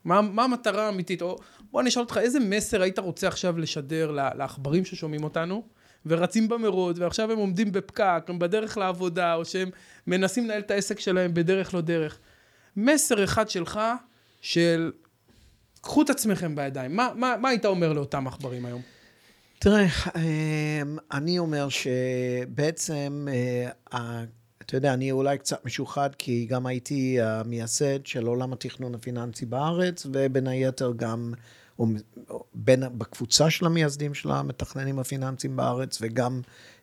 [0.04, 1.22] מה, מה המטרה האמיתית?
[1.22, 1.36] או
[1.70, 5.62] בוא אני אשאל אותך, איזה מסר היית רוצה עכשיו לשדר לעכברים ששומעים אותנו,
[6.06, 9.70] ורצים במרוץ, ועכשיו הם עומדים בפקק, הם בדרך לעבודה, או שהם
[10.06, 12.18] מנסים לנהל את העסק שלהם בדרך לא דרך.
[12.76, 13.80] מסר אחד שלך,
[14.40, 14.92] של
[15.80, 16.96] קחו את עצמכם בידיים.
[16.96, 18.82] מה, מה, מה היית אומר לאותם עכברים היום?
[19.58, 19.86] תראה,
[20.16, 23.28] אמ, אני אומר שבעצם,
[23.92, 24.24] אה,
[24.66, 30.06] אתה יודע, אני אולי קצת משוחד, כי גם הייתי המייסד של עולם התכנון הפיננסי בארץ,
[30.12, 31.34] ובין היתר גם
[32.54, 36.40] בין, בקבוצה של המייסדים של המתכננים הפיננסיים בארץ, וגם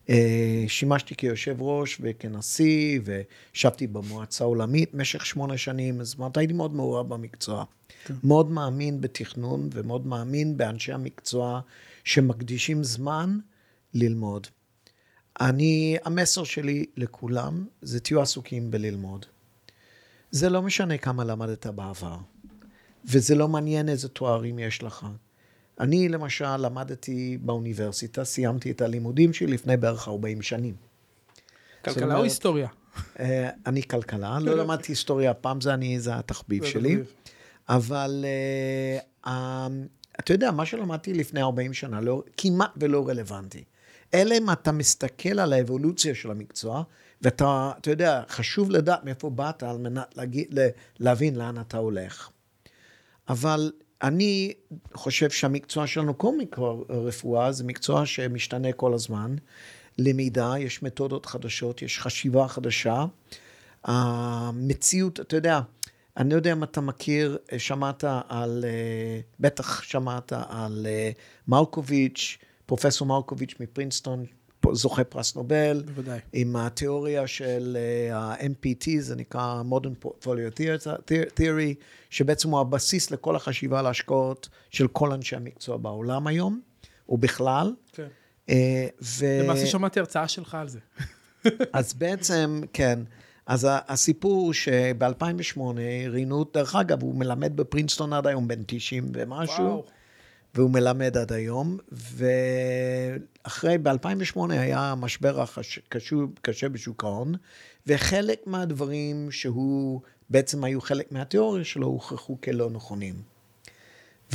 [0.10, 6.76] אה, שימשתי כיושב ראש וכנשיא, וישבתי במועצה העולמית במשך שמונה שנים, זאת אומרת, הייתי מאוד
[6.76, 7.64] מעורב במקצוע.
[8.06, 8.14] כן.
[8.24, 11.60] מאוד מאמין בתכנון, ומאוד מאמין באנשי המקצוע
[12.04, 13.38] שמקדישים זמן
[13.94, 14.48] ללמוד.
[15.42, 19.26] אני, המסר שלי לכולם זה תהיו עסוקים בללמוד.
[20.32, 22.18] זה לא משנה כמה למדת בעבר,
[23.06, 25.06] וזה לא מעניין איזה תוארים יש לך.
[25.80, 30.76] אני למשל למדתי באוניברסיטה, סיימתי את הלימודים שלי לפני בערך 40 שנים.
[31.86, 32.68] כלכלה אומרת, או היסטוריה?
[33.20, 36.98] אה, אני כלכלה, לא למדתי היסטוריה, פעם זה אני, זה התחביב שלי.
[37.70, 38.26] אבל
[39.26, 39.30] uh,
[40.20, 43.64] אתה יודע, מה שלמדתי לפני 40 שנה לא, כמעט ולא רלוונטי.
[44.14, 46.84] אלא אם אתה מסתכל על האבולוציה של המקצוע,
[47.22, 50.60] ואתה, אתה יודע, חשוב לדעת מאיפה באת על מנת להגיד,
[51.00, 52.30] להבין לאן אתה הולך.
[53.30, 53.72] אבל
[54.02, 54.54] אני
[54.94, 59.36] חושב שהמקצוע שלנו, כל מקצוע רפואה, זה מקצוע שמשתנה כל הזמן.
[59.98, 63.06] למידה, יש מתודות חדשות, יש חשיבה חדשה.
[63.84, 65.60] המציאות, אתה יודע,
[66.18, 68.66] אני לא יודע אם אתה מכיר, שמעת על,
[69.40, 70.88] בטח שמעת על
[71.48, 74.26] מרקוביץ', פרופסור מרקוביץ' מפרינסטון,
[74.72, 75.84] זוכה פרס נובל.
[75.86, 76.20] בוודאי.
[76.34, 80.60] עם התיאוריה של אה, ה-MPT, זה נקרא Modern Portfolio
[81.38, 81.76] Theory,
[82.10, 83.86] שבעצם הוא הבסיס לכל החשיבה על
[84.70, 86.62] של כל אנשי המקצוע בעולם היום,
[87.10, 87.74] ובכלל.
[87.94, 88.08] כן.
[88.50, 89.26] אה, ו...
[89.44, 90.80] למעשה שמעתי הרצאה שלך על זה.
[91.74, 93.00] אז בעצם, כן.
[93.46, 95.60] אז הסיפור שב-2008
[96.10, 99.66] ראיינו, דרך אגב, הוא מלמד בפרינסטון עד היום, בן 90 ומשהו.
[99.66, 99.86] וואו.
[100.56, 105.44] והוא מלמד עד היום, ואחרי, ב-2008 היה משבר
[106.42, 107.36] קשה בשוק ההון,
[107.88, 113.34] וחלק מהדברים שהוא, בעצם היו חלק מהתיאוריה שלו, הוכחו כלא נכונים.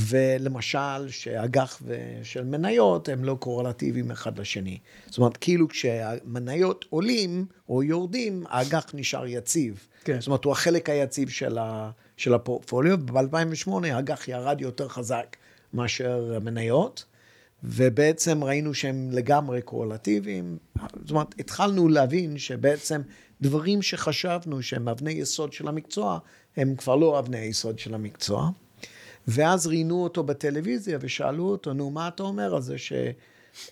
[0.01, 1.83] ולמשל, שאג"ח
[2.23, 4.79] של מניות הם לא קורלטיביים אחד לשני.
[5.07, 9.87] זאת אומרת, כאילו כשהמניות עולים או יורדים, האג"ח נשאר יציב.
[10.05, 10.21] כן.
[10.21, 15.37] זאת אומרת, הוא החלק היציב של, ה, של הפורטפוליו, וב-2008 האג"ח ירד יותר חזק
[15.75, 17.05] מאשר מניות,
[17.65, 20.59] ובעצם ראינו שהם לגמרי קורלטיביים.
[21.01, 23.01] זאת אומרת, התחלנו להבין שבעצם
[23.41, 26.19] דברים שחשבנו שהם אבני יסוד של המקצוע,
[26.57, 28.51] הם כבר לא אבני יסוד של המקצוע.
[29.29, 32.93] ואז ראיינו אותו בטלוויזיה ושאלו אותו, נו, מה אתה אומר על זה ש...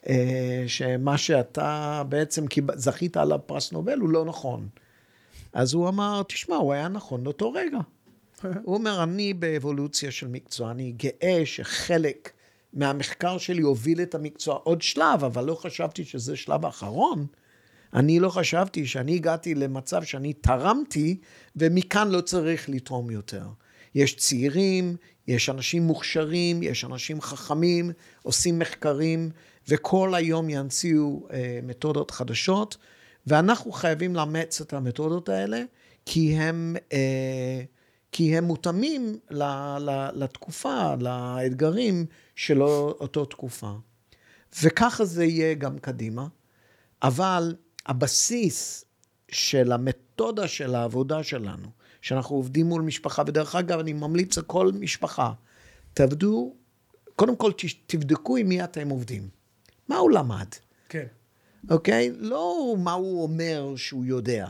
[0.09, 4.69] אה, שמה שאתה בעצם זכית עליו פרס נובל הוא לא נכון.
[5.53, 7.79] אז הוא אמר, תשמע, הוא היה נכון לאותו רגע.
[8.65, 12.33] הוא אומר, אני באבולוציה של מקצוע, אני גאה שחלק
[12.73, 17.27] מהמחקר שלי הוביל את המקצוע עוד שלב, אבל לא חשבתי שזה שלב האחרון.
[17.95, 21.19] אני לא חשבתי שאני הגעתי למצב שאני תרמתי,
[21.57, 23.47] ומכאן לא צריך לתרום יותר.
[23.95, 24.97] יש צעירים,
[25.29, 27.91] יש אנשים מוכשרים, יש אנשים חכמים,
[28.23, 29.31] עושים מחקרים,
[29.69, 32.77] וכל היום ימציאו אה, מתודות חדשות,
[33.27, 35.63] ואנחנו חייבים לאמץ את המתודות האלה,
[36.07, 37.63] כי הם, אה,
[38.13, 39.43] כי הם מותאמים ל,
[39.79, 43.73] ל, לתקופה, לאתגרים של אותו תקופה.
[44.63, 46.27] וככה זה יהיה גם קדימה,
[47.03, 47.55] אבל
[47.87, 48.85] הבסיס
[49.29, 51.69] של המתודה של העבודה שלנו,
[52.03, 55.33] שאנחנו עובדים מול משפחה, ודרך אגב, אני ממליץ לכל משפחה,
[55.95, 56.55] תעבדו,
[57.17, 57.53] קודם כל
[57.87, 59.29] תבדקו עם מי אתם עובדים.
[59.89, 60.47] מה הוא למד?
[60.89, 61.07] כן.
[61.71, 62.11] אוקיי?
[62.19, 64.47] לא מה הוא אומר שהוא יודע.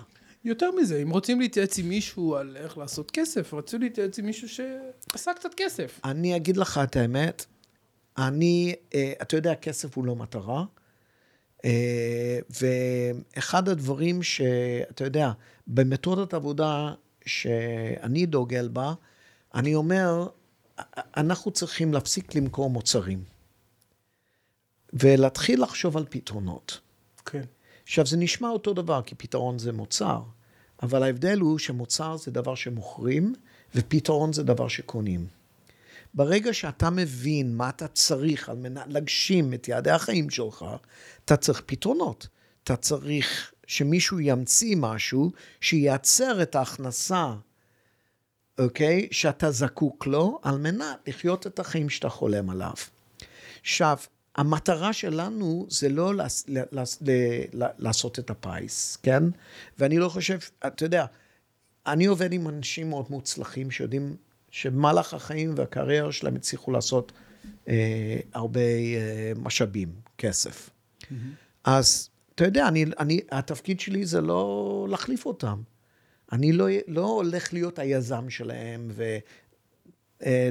[0.47, 4.49] יותר מזה, אם רוצים להתייעץ עם מישהו על איך לעשות כסף, רצו להתייעץ עם מישהו
[4.49, 6.01] שעשה קצת כסף.
[6.05, 7.47] אני אגיד לך את האמת,
[8.19, 10.65] אני, אה, אתה יודע, כסף הוא לא מטרה.
[11.65, 15.33] אה, ואחד הדברים שאתה יודע,
[15.67, 16.95] במתודת עבודה
[17.27, 18.95] שאני דוגל בה,
[19.55, 20.29] אני אומר,
[21.17, 23.25] אנחנו צריכים להפסיק למכור מוצרים.
[24.93, 26.81] ולהתחיל לחשוב על פתרונות.
[27.25, 27.45] כן.
[27.83, 30.23] עכשיו, זה נשמע אותו דבר, כי פתרון זה מוצר,
[30.83, 33.35] אבל ההבדל הוא שמוצר זה דבר שמוכרים,
[33.75, 35.27] ופתרון זה דבר שקונים.
[36.15, 40.65] ברגע שאתה מבין מה אתה צריך על מנת להגשים את יעדי החיים שלך,
[41.25, 42.29] אתה צריך פתרונות.
[42.65, 47.35] אתה צריך שמישהו ימציא משהו שייצר את ההכנסה,
[48.59, 49.09] אוקיי?
[49.11, 52.75] שאתה זקוק לו, על מנת לחיות את החיים שאתה חולם עליו.
[53.61, 53.97] עכשיו,
[54.37, 57.03] המטרה שלנו זה לא לעס, לעס,
[57.79, 59.23] לעשות את הפיס, כן?
[59.79, 61.07] ואני לא חושב, אתה יודע,
[61.87, 64.17] אני עובד עם אנשים מאוד מוצלחים שיודעים
[64.51, 67.13] שבמהלך החיים והקריירה שלהם הצליחו לעשות
[67.69, 70.71] אה, הרבה אה, משאבים, כסף.
[70.71, 71.15] Mm-hmm.
[71.65, 75.63] אז אתה יודע, אני, אני, התפקיד שלי זה לא להחליף אותם.
[76.33, 78.91] אני לא, לא הולך להיות היזם שלהם
[80.25, 80.49] אה,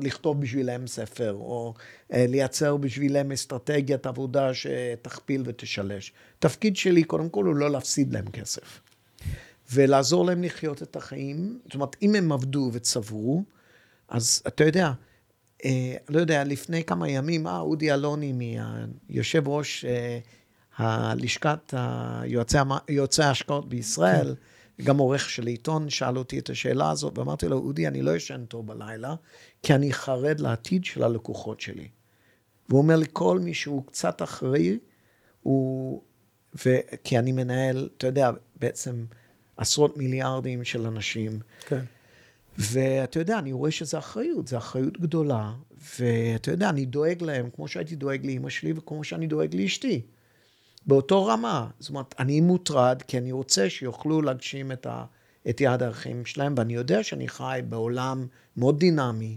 [0.00, 1.74] לכתוב בשבילם ספר, או
[2.12, 6.12] אה, לייצר בשבילם אסטרטגיית עבודה שתכפיל ותשלש.
[6.38, 8.80] התפקיד שלי, קודם כל, הוא לא להפסיד להם כסף.
[9.72, 11.58] ולעזור להם לחיות את החיים.
[11.64, 13.42] זאת אומרת, אם הם עבדו וצברו,
[14.08, 14.92] אז אתה יודע,
[15.64, 18.32] אה, לא יודע, לפני כמה ימים, אה, אודי אלוני,
[19.08, 19.84] מיושב ראש
[20.76, 21.74] הלשכת
[22.88, 24.51] יועצי ההשקעות בישראל, כן.
[24.84, 28.44] גם עורך של עיתון, שאל אותי את השאלה הזאת, ואמרתי לו, אודי, אני לא ישן
[28.44, 29.14] טוב בלילה,
[29.62, 31.88] כי אני חרד לעתיד של הלקוחות שלי.
[32.68, 34.78] והוא אומר לי, כל מי שהוא קצת אחראי,
[35.42, 36.02] הוא...
[36.66, 36.76] ו...
[37.04, 39.04] כי אני מנהל, אתה יודע, בעצם
[39.56, 41.40] עשרות מיליארדים של אנשים.
[41.66, 41.84] כן.
[42.58, 45.52] ואתה יודע, אני רואה שזו אחריות, זו אחריות גדולה,
[45.98, 50.00] ואתה יודע, אני דואג להם כמו שהייתי דואג לאימא שלי וכמו שאני דואג לאשתי.
[50.86, 51.68] באותו רמה.
[51.78, 55.04] זאת אומרת, אני מוטרד כי אני רוצה שיוכלו להגשים את, ה,
[55.48, 59.36] את יעד הערכים שלהם, ואני יודע שאני חי בעולם מאוד דינמי,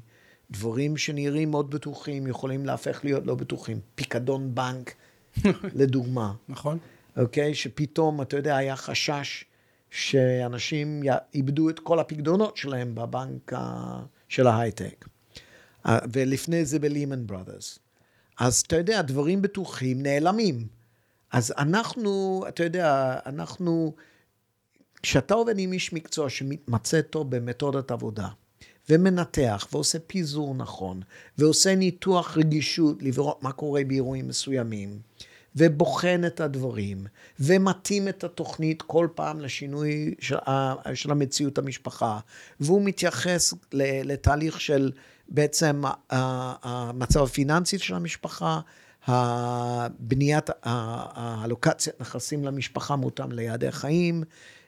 [0.52, 3.80] דברים שנראים מאוד בטוחים יכולים להפך להיות לא בטוחים.
[3.96, 4.94] פיקדון בנק,
[5.80, 6.34] לדוגמה.
[6.50, 6.78] נכון.
[7.18, 7.56] אוקיי?
[7.56, 9.46] שפתאום, אתה יודע, היה חשש
[9.90, 11.04] שאנשים
[11.34, 13.52] איבדו את כל הפקדונות שלהם בבנק
[14.30, 15.06] של ההייטק.
[16.14, 17.80] ולפני זה בלימן בראדרס.
[18.40, 20.68] אז אתה יודע, דברים בטוחים נעלמים.
[21.36, 23.94] אז אנחנו, אתה יודע, אנחנו,
[25.04, 28.28] כשאתה עובד עם איש מקצוע שמתמצא טוב במתודת עבודה,
[28.90, 31.02] ומנתח, ועושה פיזור נכון,
[31.38, 35.00] ועושה ניתוח רגישות לראות מה קורה באירועים מסוימים,
[35.56, 37.06] ובוחן את הדברים,
[37.40, 40.36] ומתאים את התוכנית כל פעם לשינוי של,
[40.94, 42.20] של המציאות המשפחה,
[42.60, 44.92] והוא מתייחס לתהליך של
[45.30, 48.60] בעצם המצב הפיננסי של המשפחה,
[50.00, 54.24] בניית הלוקציית נכסים למשפחה מותאם ליעדי חיים,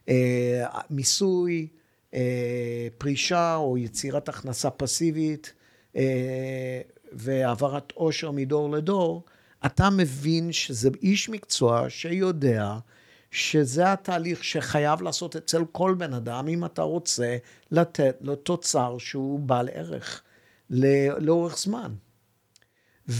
[0.09, 1.67] אה, מיסוי,
[2.13, 5.53] אה, פרישה או יצירת הכנסה פסיבית
[5.95, 9.23] אה, והעברת עושר מדור לדור,
[9.65, 12.77] אתה מבין שזה איש מקצוע שיודע
[13.31, 17.37] שזה התהליך שחייב לעשות אצל כל בן אדם, אם אתה רוצה
[17.71, 20.21] לתת לו תוצר שהוא בעל ערך
[21.19, 21.93] לאורך זמן.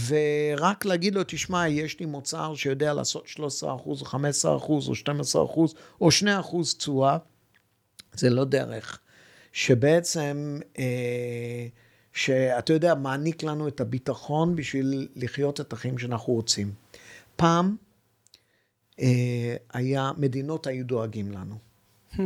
[0.06, 4.94] ורק להגיד לו, תשמע, יש לי מוצר שיודע לעשות 13 אחוז, או 15 אחוז, או
[4.94, 7.18] 12 אחוז, או 2 אחוז תשואה,
[8.12, 8.98] זה לא דרך.
[9.52, 10.58] שבעצם...
[10.78, 11.66] אה,
[12.12, 16.72] שאתה יודע, מעניק לנו את הביטחון בשביל לחיות את החיים שאנחנו רוצים.
[17.36, 17.76] פעם
[19.00, 21.58] אה, היה, מדינות היו דואגים לנו.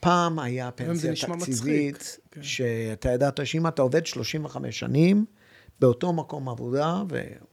[0.00, 2.42] פעם היה פנסיה תקציבית, מצחיק, כן.
[2.42, 5.24] שאתה ידעת שאם אתה עובד 35 שנים
[5.80, 7.02] באותו מקום עבודה,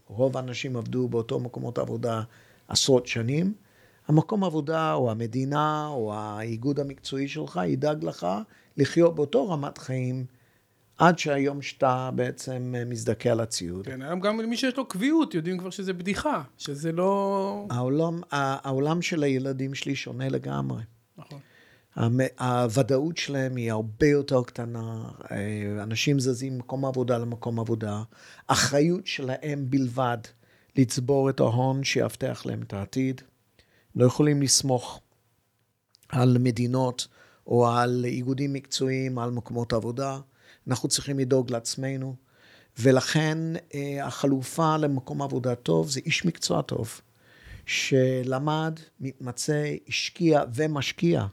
[0.10, 2.22] ורוב האנשים עבדו באותו מקומות עבודה
[2.68, 3.54] עשרות שנים,
[4.08, 8.28] המקום עבודה או המדינה או האיגוד המקצועי שלך ידאג לך
[8.78, 10.26] לחיות באותו רמת חיים
[10.98, 13.86] עד שהיום שאתה בעצם מזדכה על הציוד.
[13.86, 17.66] כן, היום גם למי שיש לו קביעות, יודעים כבר שזה בדיחה, שזה לא...
[17.70, 20.82] העולם, העולם של הילדים שלי שונה לגמרי.
[22.40, 28.04] הוודאות שלהם היא הרבה יותר קטנה, אה, אנשים זזים ממקום עבודה למקום עבודה,
[28.48, 30.18] אחריות שלהם בלבד
[30.76, 33.22] לצבור את ההון שיבטיח להם את העתיד.
[33.96, 35.02] לא יכולים לסמוך
[36.10, 37.08] על מדינות
[37.48, 40.20] או על איגודים מקצועיים, על מקומות עבודה.
[40.68, 42.16] אנחנו צריכים לדאוג לעצמנו,
[42.80, 43.38] ולכן
[43.74, 47.02] אה, החלופה למקום עבודה טוב זה איש מקצוע טוב,
[47.66, 51.26] שלמד, מתמצא, השקיע ומשקיע.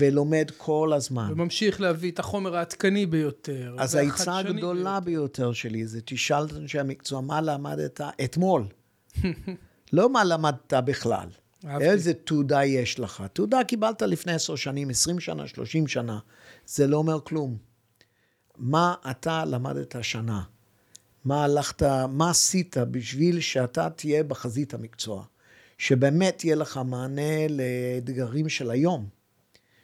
[0.00, 1.28] ולומד כל הזמן.
[1.32, 3.76] וממשיך להביא את החומר העדכני ביותר.
[3.78, 8.64] אז העצה הגדולה ביותר שלי זה תשאל את אנשי המקצוע, מה למדת אתמול?
[9.92, 11.28] לא מה למדת בכלל.
[11.66, 11.84] אהבתי.
[11.84, 13.24] איזה תעודה יש לך?
[13.32, 16.18] תעודה קיבלת לפני עשר שנים, עשרים שנה, שלושים שנה.
[16.66, 17.56] זה לא אומר כלום.
[18.56, 20.42] מה אתה למדת השנה?
[21.24, 25.24] מה הלכת, מה עשית בשביל שאתה תהיה בחזית המקצוע?
[25.78, 29.06] שבאמת יהיה לך מענה לאתגרים של היום,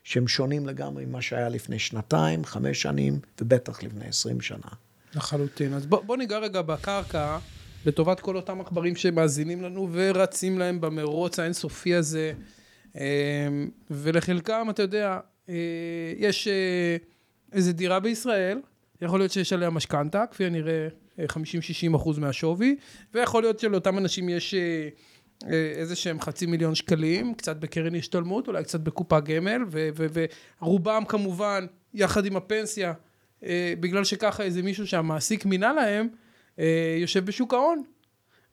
[0.08, 4.68] שהם שונים לגמרי ממה שהיה לפני שנתיים, חמש שנים, ובטח לפני עשרים שנה.
[5.14, 5.74] לחלוטין.
[5.74, 7.38] אז בוא, בוא ניגע רגע בקרקע,
[7.86, 12.32] לטובת כל אותם עכברים שמאזינים לנו ורצים להם במרוץ האינסופי הזה.
[12.96, 13.48] אה,
[13.90, 15.54] ולחלקם, אתה יודע, אה,
[16.18, 16.96] יש אה,
[17.52, 18.58] איזו דירה בישראל,
[19.02, 20.88] יכול להיות שיש עליה משכנתה, כפי הנראה
[21.18, 21.24] אה,
[21.92, 22.76] 50-60 אחוז מהשווי,
[23.14, 24.88] ויכול להיות שלאותם אנשים יש אה, אה,
[25.46, 29.62] איזה שהם חצי מיליון שקלים, קצת בקרן השתלמות, אולי קצת בקופה גמל,
[30.60, 32.92] ורובם כמובן, יחד עם הפנסיה,
[33.44, 36.08] אה, בגלל שככה איזה מישהו שהמעסיק מינה להם,
[36.58, 37.82] אה, יושב בשוק ההון.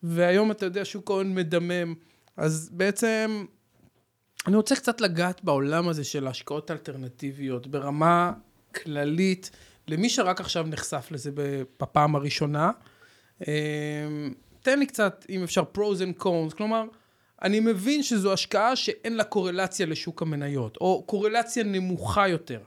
[0.04, 1.94] והיום אתה יודע, שוק ההון מדמם.
[2.38, 3.46] אז בעצם,
[4.48, 8.32] אני רוצה קצת לגעת בעולם הזה של השקעות אלטרנטיביות, ברמה
[8.76, 9.52] כללית,
[9.88, 11.32] למי שרק עכשיו נחשף לזה
[11.80, 12.72] בפעם הראשונה.
[13.48, 13.54] אה,
[14.66, 16.84] תן לי קצת, אם אפשר, pros and cons, כלומר,
[17.41, 22.59] אני מבין שזו השקעה שאין לה קורלציה לשוק המניות, או קורלציה נמוכה יותר.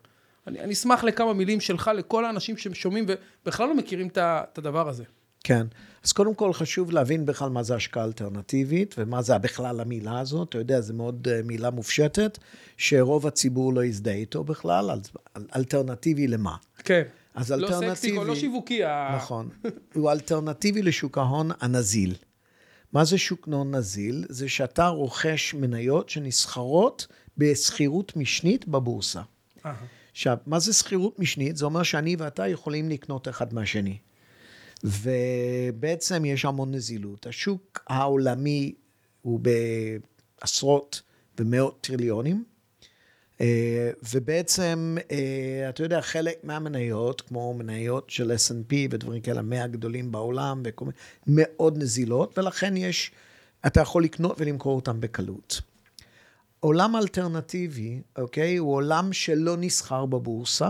[0.47, 5.05] אני, אני אשמח לכמה מילים שלך לכל האנשים ששומעים ובכלל לא מכירים את הדבר הזה.
[5.45, 5.67] כן.
[6.05, 10.49] אז קודם כל חשוב להבין בכלל מה זה השקעה אלטרנטיבית, ומה זה בכלל המילה הזאת.
[10.49, 12.39] אתה יודע, זו מאוד אה, מילה מופשטת,
[12.77, 16.57] שרוב הציבור לא יזדהה איתו בכלל, אז אל- אלטרנטיבי למה?
[16.85, 17.03] כן.
[17.39, 17.95] אז לא אלטרנטיבי...
[17.95, 18.81] סקסיקו, לא שיווקי.
[19.17, 19.49] נכון.
[19.95, 22.15] הוא אלטרנטיבי לשוק ההון הנזיל.
[22.93, 24.25] מה זה שוק ההון נזיל?
[24.29, 29.23] זה שאתה רוכש מניות שנסחרות בשכירות משנית בבורסה.
[30.13, 31.57] עכשיו, מה זה שכירות משנית?
[31.57, 33.99] זה אומר שאני ואתה יכולים לקנות אחד מהשני.
[34.85, 37.27] ובעצם יש המון נזילות.
[37.27, 38.75] השוק העולמי
[39.23, 39.41] הוא
[40.41, 41.03] בעשרות
[41.39, 42.45] ומאות טריליונים,
[44.13, 50.63] ובעצם, אה, אתה יודע, חלק מהמניות, כמו מניות של S&P ודברים כאלה, 100 גדולים בעולם,
[50.65, 50.85] וכל
[51.27, 53.11] מאוד נזילות, ולכן יש,
[53.67, 55.61] אתה יכול לקנות ולמכור אותם בקלות.
[56.61, 60.69] עולם אלטרנטיבי, אוקיי, הוא עולם שלא נסחר בבורסה,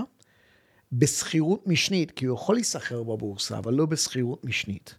[0.92, 4.94] בשכירות משנית, כי הוא יכול להיסחר בבורסה, אבל לא בשכירות משנית.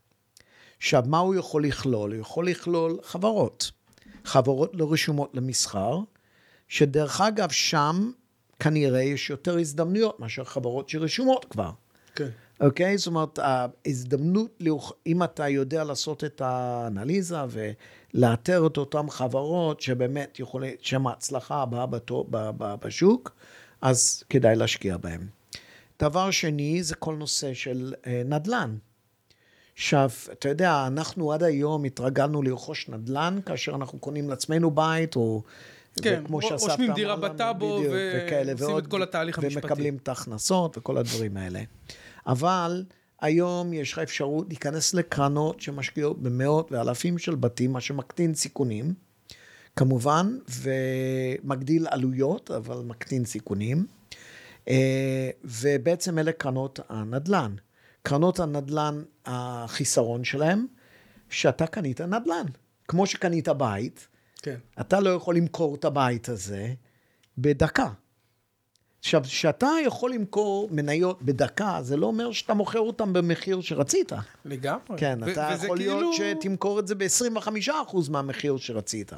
[0.78, 2.14] עכשיו, מה הוא יכול לכלול?
[2.14, 3.72] הוא יכול לכלול חברות.
[4.26, 6.00] חברות לא רשומות למסחר,
[6.70, 8.12] שדרך אגב, שם
[8.60, 11.72] כנראה יש יותר הזדמנויות מאשר חברות שרשומות כבר.
[12.16, 12.30] כן.
[12.62, 12.98] אוקיי?
[12.98, 14.62] זאת אומרת, ההזדמנות,
[15.08, 21.86] אם אתה יודע לעשות את האנליזה ולאתר את אותן חברות שבאמת יכולים, שהן ההצלחה הבאה
[21.86, 23.32] בתו- ב- ב- בשוק,
[23.82, 25.28] אז כדאי להשקיע בהן.
[26.02, 28.78] דבר שני, זה כל נושא של אה, נדל"ן.
[29.74, 35.44] עכשיו, אתה יודע, אנחנו עד היום התרגלנו לרכוש נדל"ן כאשר אנחנו קונים לעצמנו בית, או...
[36.04, 39.66] כן, רושמים דירה בטאבו בדיוק, ו- וכאלה, עושים ועוד- את כל התהליך המשפטי.
[39.68, 41.62] ומקבלים את ההכנסות וכל הדברים האלה.
[42.28, 42.84] אבל
[43.22, 48.94] היום יש לך אפשרות להיכנס לקרנות שמשקיעות במאות ואלפים של בתים, מה שמקטין סיכונים,
[49.76, 53.86] כמובן, ומגדיל עלויות, אבל מקטין סיכונים.
[54.68, 57.56] אה, ובעצם אלה קרנות הנדל"ן.
[58.04, 60.66] קרנות הנדל"ן, החיסרון שלהם,
[61.30, 62.46] שאתה קנית נדל"ן.
[62.88, 64.08] כמו שקנית בית,
[64.42, 64.56] כן.
[64.82, 66.74] אתה לא יכול למכור את הבית הזה
[67.38, 67.90] בדקה.
[69.00, 74.12] עכשיו, כשאתה יכול למכור מניות בדקה, זה לא אומר שאתה מוכר אותן במחיר שרצית.
[74.46, 74.98] לגמרי.
[74.98, 79.12] כן, ו- אתה יכול להיות כאילו- שתמכור את זה ב-25% מהמחיר שרצית,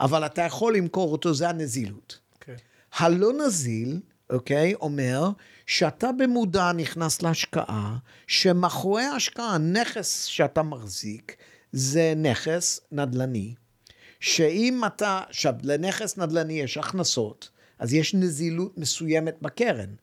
[0.00, 2.18] אבל אתה יכול למכור אותו, זה הנזילות.
[2.40, 2.54] כן.
[2.98, 4.00] הלא נזיל,
[4.30, 5.28] אוקיי, אומר
[5.66, 7.96] שאתה במודע נכנס להשקעה,
[8.26, 11.36] שמאחורי ההשקעה, הנכס שאתה מחזיק,
[11.72, 13.54] זה נכס נדל"ני,
[14.24, 15.20] שאם אתה,
[15.62, 19.94] לנכס נדל"ני יש הכנסות, אז יש נזילות מסוימת בקרן.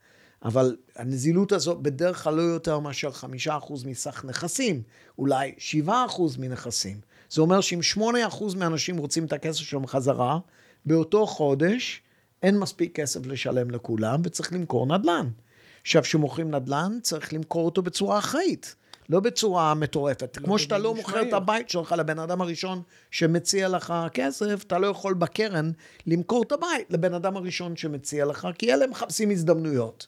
[0.46, 4.82] אבל הנזילות הזאת בדרך כלל לא יותר מאשר חמישה אחוז מסך נכסים,
[5.18, 7.00] אולי שבעה אחוז מנכסים.
[7.30, 10.40] זה אומר שאם שמונה אחוז מהאנשים רוצים את הכסף שלהם חזרה,
[10.86, 12.02] באותו חודש
[12.44, 15.30] אין מספיק כסף לשלם לכולם וצריך למכור נדל"ן.
[15.82, 18.76] עכשיו, כשמוכרים נדל"ן, צריך למכור אותו בצורה אחראית.
[19.12, 20.38] לא בצורה מטורפת.
[20.38, 22.82] כמו שאתה לא מוכר את הבית שלך לבן אדם הראשון
[23.12, 25.72] שמציע לך כסף, אתה לא יכול בקרן
[26.08, 30.08] למכור את הבית לבן אדם הראשון שמציע לך, כי אלה מחפשים הזדמנויות.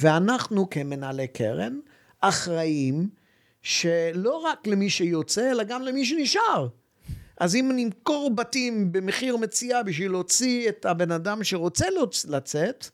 [0.00, 1.78] ואנחנו כמנהלי קרן
[2.20, 3.08] אחראים
[3.62, 6.68] שלא רק למי שיוצא, אלא גם למי שנשאר.
[7.40, 11.86] אז אם נמכור בתים במחיר מציאה בשביל להוציא את הבן אדם שרוצה
[12.28, 12.88] לצאת,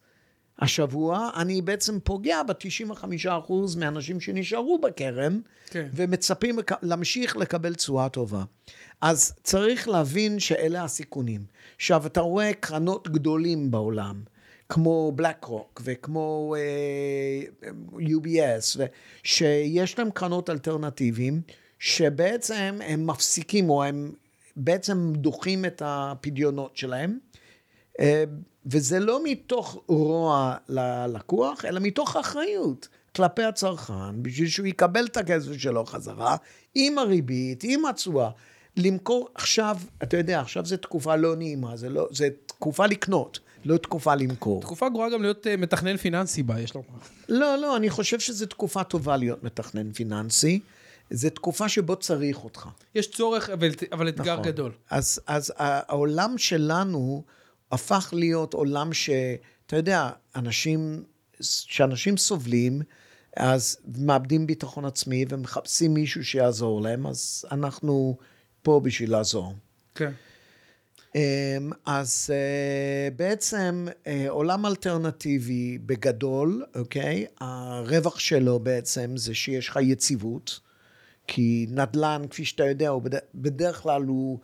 [0.59, 5.41] השבוע, אני בעצם פוגע ב-95% מהאנשים שנשארו בקרן,
[5.71, 5.89] כן.
[5.95, 8.45] ומצפים להמשיך לקבל תשואה טובה.
[9.01, 11.41] אז צריך להבין שאלה הסיכונים.
[11.77, 14.23] עכשיו, אתה רואה קרנות גדולים בעולם,
[14.69, 18.81] כמו בלק רוק וכמו אה, UBS,
[19.23, 21.41] שיש להם קרנות אלטרנטיביים,
[21.79, 24.13] שבעצם הם מפסיקים, או הם
[24.57, 27.19] בעצם דוחים את הפדיונות שלהם.
[28.01, 28.05] Uh,
[28.67, 35.53] וזה לא מתוך רוע ללקוח, אלא מתוך אחריות כלפי הצרכן, בשביל שהוא יקבל את הכסף
[35.59, 36.37] שלו חזרה,
[36.75, 38.31] עם הריבית, עם התשואה.
[38.77, 43.77] למכור עכשיו, אתה יודע, עכשיו זו תקופה לא נעימה, זה, לא, זה תקופה לקנות, לא
[43.77, 44.61] תקופה למכור.
[44.61, 46.87] תקופה גרועה גם להיות uh, מתכנן פיננסי בה, יש לומר.
[47.29, 50.61] לא, לא, אני חושב שזו תקופה טובה להיות מתכנן פיננסי.
[51.11, 52.69] זו תקופה שבו צריך אותך.
[52.95, 54.45] יש צורך, אבל, אבל אתגר נכון.
[54.45, 54.73] גדול.
[54.91, 57.23] אז, אז העולם שלנו...
[57.75, 61.05] הפך להיות עולם שאתה יודע, אנשים,
[61.41, 62.83] שאנשים סובלים,
[63.37, 68.17] אז מאבדים ביטחון עצמי ומחפשים מישהו שיעזור להם, אז אנחנו
[68.63, 69.55] פה בשביל לעזור.
[69.95, 70.13] כן.
[71.15, 77.27] אמ, אז אה, בעצם אה, עולם אלטרנטיבי בגדול, אוקיי?
[77.41, 80.61] הרווח שלו בעצם זה שיש לך יציבות,
[81.27, 83.03] כי נדל"ן, כפי שאתה יודע, הוא
[83.35, 84.39] בדרך כלל הוא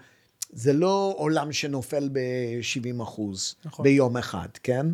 [0.53, 3.83] זה לא עולם שנופל ב-70 אחוז נכון.
[3.83, 4.87] ביום אחד, כן?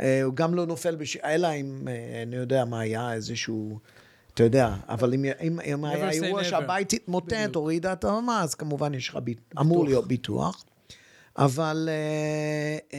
[0.00, 1.16] אה, הוא גם לא נופל, בש...
[1.16, 3.78] אלא אם, אה, אני יודע מה היה, איזשהו,
[4.34, 8.94] אתה יודע, אבל אם, אם, אם היה אירוע שהבית התמוטט, הוריד את הרמה, אז כמובן
[8.94, 9.40] יש לך, ביט...
[9.60, 10.64] אמור להיות ביטוח.
[11.38, 12.94] אבל uh, uh,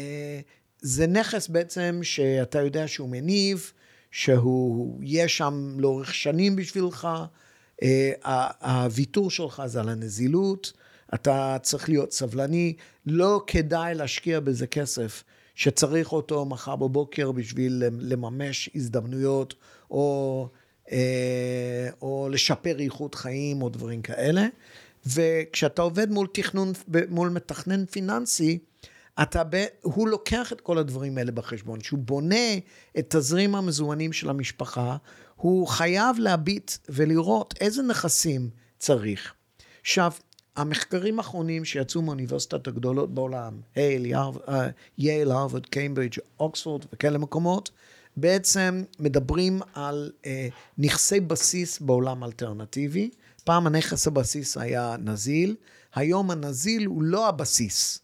[0.82, 3.72] זה נכס בעצם שאתה יודע שהוא מניב,
[4.12, 7.08] שהוא יהיה שם לאורך שנים בשבילך.
[7.82, 7.86] Uh,
[8.62, 10.74] הוויתור שלך זה על הנזילות.
[11.14, 12.74] אתה צריך להיות סבלני,
[13.06, 15.24] לא כדאי להשקיע בזה כסף
[15.56, 19.54] שצריך אותו מחר בבוקר בשביל לממש הזדמנויות
[19.92, 20.48] או,
[20.92, 24.48] אה, או לשפר איכות חיים או דברים כאלה.
[25.06, 26.72] וכשאתה עובד מול תכנון,
[27.10, 28.60] מול מתכנן פיננסי,
[29.22, 31.80] אתה, ב, הוא לוקח את כל הדברים האלה בחשבון.
[31.80, 32.56] כשהוא בונה
[33.00, 34.98] את תזרים המזומנים של המשפחה,
[35.36, 38.50] הוא חייב להביט ולראות איזה נכסים
[38.80, 39.34] צריך.
[39.82, 40.12] עכשיו,
[40.56, 44.06] המחקרים האחרונים שיצאו מהאוניברסיטת הגדולות בעולם, הייל,
[44.98, 47.72] יייל, הרווארד, קיימברידג', אוקספורד וכאלה מקומות,
[48.18, 50.26] בעצם מדברים על uh,
[50.78, 53.10] נכסי בסיס בעולם אלטרנטיבי.
[53.44, 55.56] פעם הנכס הבסיס היה נזיל,
[55.96, 58.00] היום הנזיל הוא לא הבסיס.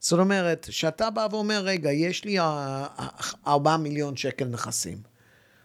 [0.00, 2.36] זאת אומרת, שאתה בא ואומר, רגע, יש לי
[3.46, 4.98] 4 מיליון שקל נכסים.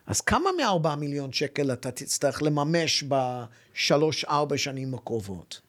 [0.07, 5.66] אז כמה מ-4 מיליון שקל אתה תצטרך לממש בשלוש-ארבע שנים הקרובות?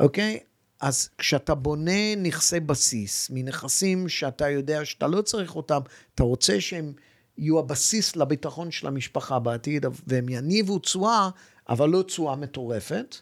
[0.00, 0.38] אוקיי?
[0.80, 5.80] אז כשאתה בונה נכסי בסיס, מנכסים שאתה יודע שאתה לא צריך אותם,
[6.14, 6.92] אתה רוצה שהם
[7.38, 11.28] יהיו הבסיס לביטחון של המשפחה בעתיד, והם יניבו תשואה,
[11.68, 13.16] אבל לא תשואה מטורפת,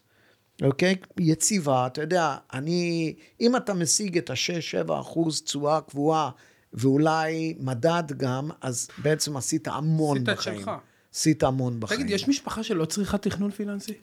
[0.62, 0.96] אוקיי?
[1.18, 6.30] יציבה, אתה יודע, אני, אם אתה משיג את ה-6-7 אחוז תשואה קבועה,
[6.72, 10.56] ואולי מדד גם, אז בעצם עשית המון עשית בחיים.
[10.56, 10.70] עשית את שלך.
[11.14, 12.00] עשית המון בחיים.
[12.00, 13.94] תגיד, יש משפחה שלא צריכה תכנון פיננסי?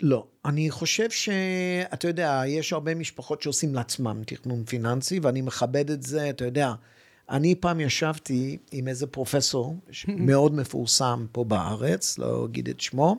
[0.00, 0.26] לא.
[0.44, 6.30] אני חושב שאתה יודע, יש הרבה משפחות שעושים לעצמם תכנון פיננסי, ואני מכבד את זה,
[6.30, 6.72] אתה יודע.
[7.30, 9.76] אני פעם ישבתי עם איזה פרופסור
[10.08, 13.16] מאוד מפורסם פה בארץ, לא אגיד את שמו,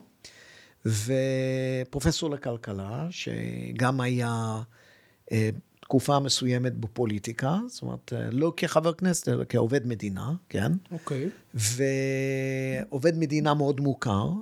[0.86, 4.62] ופרופסור לכלכלה, שגם היה
[5.32, 5.50] אה,
[5.80, 10.72] תקופה מסוימת בפוליטיקה, זאת אומרת, אה, לא כחבר כנסת, אלא כעובד מדינה, כן?
[10.92, 11.26] אוקיי.
[11.26, 11.58] Okay.
[12.90, 14.32] ועובד מדינה מאוד מוכר.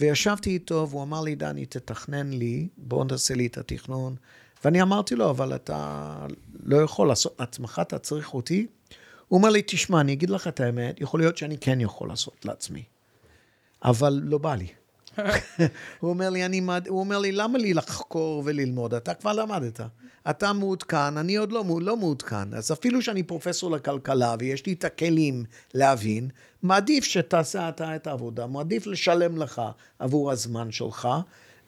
[0.00, 4.16] וישבתי איתו, והוא אמר לי, דני, תתכנן לי, בוא נעשה לי את התכנון,
[4.64, 6.16] ואני אמרתי לו, אבל אתה
[6.62, 8.66] לא יכול לעשות לעצמך, אתה צריך אותי.
[9.28, 12.44] הוא אומר לי, תשמע, אני אגיד לך את האמת, יכול להיות שאני כן יכול לעשות
[12.44, 12.82] לעצמי,
[13.84, 14.66] אבל לא בא לי.
[16.00, 16.86] הוא אומר לי, אני, מד...
[16.88, 18.94] הוא אומר לי, למה לי לחקור וללמוד?
[18.94, 19.80] אתה כבר למדת.
[20.30, 22.54] אתה מעודכן, אני עוד לא, לא מעודכן.
[22.54, 25.44] אז אפילו שאני פרופסור לכלכלה ויש לי את הכלים
[25.74, 26.28] להבין,
[26.62, 29.62] מעדיף שתעשה אתה את העבודה, מעדיף לשלם לך
[29.98, 31.08] עבור הזמן שלך,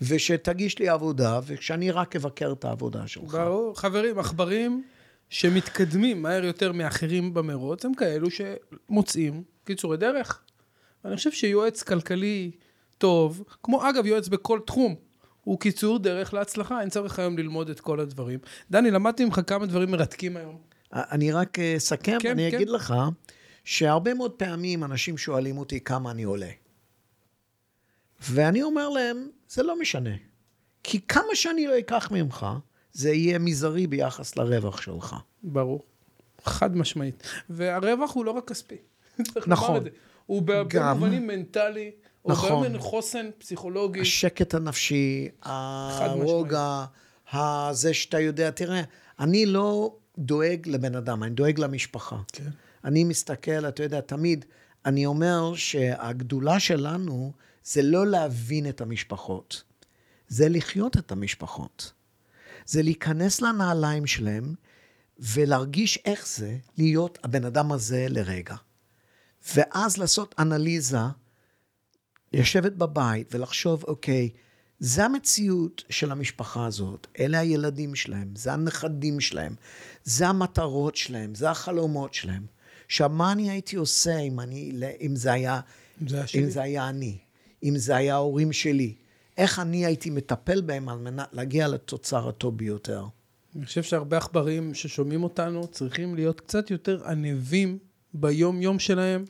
[0.02, 3.34] ושתגיש לי עבודה, ושאני רק אבקר את העבודה שלך.
[3.34, 3.78] ברור.
[3.80, 4.82] חברים, עכברים
[5.30, 10.42] שמתקדמים מהר יותר מאחרים במרוץ, הם כאלו שמוצאים קיצורי דרך.
[11.04, 12.50] אני חושב שיועץ כלכלי
[12.98, 14.94] טוב, כמו אגב יועץ בכל תחום,
[15.44, 18.38] הוא קיצור דרך להצלחה, אין צורך היום ללמוד את כל הדברים.
[18.70, 20.58] דני, למדתי ממך כמה דברים מרתקים היום.
[20.92, 22.56] אני רק אסכם, כן, אני כן.
[22.56, 22.94] אגיד לך
[23.64, 26.50] שהרבה מאוד פעמים אנשים שואלים אותי כמה אני עולה.
[28.20, 30.10] ואני אומר להם, זה לא משנה.
[30.82, 32.46] כי כמה שאני לא אקח ממך,
[32.92, 35.16] זה יהיה מזערי ביחס לרווח שלך.
[35.42, 35.82] ברור.
[36.44, 37.22] חד משמעית.
[37.50, 38.76] והרווח הוא לא רק כספי.
[39.32, 39.66] צריך נכון.
[39.66, 39.90] לומר את זה.
[40.26, 40.98] הוא בהרבה גם.
[40.98, 41.90] מובנים מנטלי,
[42.28, 42.48] נכון.
[42.48, 44.00] בהרבה מובנים חוסן פסיכולוגי.
[44.00, 46.84] השקט הנפשי, הרוגע,
[47.72, 48.82] זה שאתה יודע, תראה,
[49.20, 52.16] אני לא דואג לבן אדם, אני דואג למשפחה.
[52.32, 52.50] כן.
[52.84, 54.44] אני מסתכל, אתה יודע, תמיד,
[54.86, 57.32] אני אומר שהגדולה שלנו
[57.64, 59.62] זה לא להבין את המשפחות,
[60.28, 61.92] זה לחיות את המשפחות.
[62.66, 64.54] זה להיכנס לנעליים שלהם
[65.18, 68.56] ולהרגיש איך זה להיות הבן אדם הזה לרגע.
[69.54, 70.98] ואז לעשות אנליזה,
[72.32, 74.30] לשבת בבית ולחשוב, אוקיי,
[74.80, 79.54] זה המציאות של המשפחה הזאת, אלה הילדים שלהם, זה הנכדים שלהם,
[80.04, 82.46] זה המטרות שלהם, זה החלומות שלהם.
[82.86, 85.60] עכשיו, מה אני הייתי עושה אם, אני, אם, זה, היה,
[86.06, 86.44] זה היה שלי.
[86.44, 87.18] אם זה היה אני,
[87.62, 88.94] אם זה היה ההורים שלי?
[89.36, 93.04] איך אני הייתי מטפל בהם על מנת להגיע לתוצר הטוב ביותר?
[93.56, 97.78] אני חושב שהרבה עכברים ששומעים אותנו צריכים להיות קצת יותר ענבים
[98.14, 99.24] ביום-יום שלהם,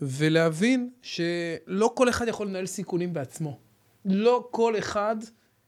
[0.00, 3.58] ולהבין שלא כל אחד יכול לנהל סיכונים בעצמו.
[4.04, 5.16] לא כל אחד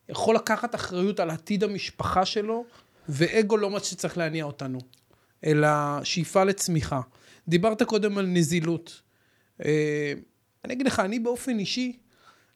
[0.08, 2.64] יכול לקחת אחריות על עתיד המשפחה שלו,
[3.08, 4.78] ואגו לא מה שצריך להניע אותנו,
[5.44, 5.68] אלא
[6.04, 7.00] שאיפה לצמיחה.
[7.48, 9.02] דיברת קודם על נזילות.
[9.64, 10.12] אה,
[10.64, 11.98] אני אגיד לך, אני באופן אישי,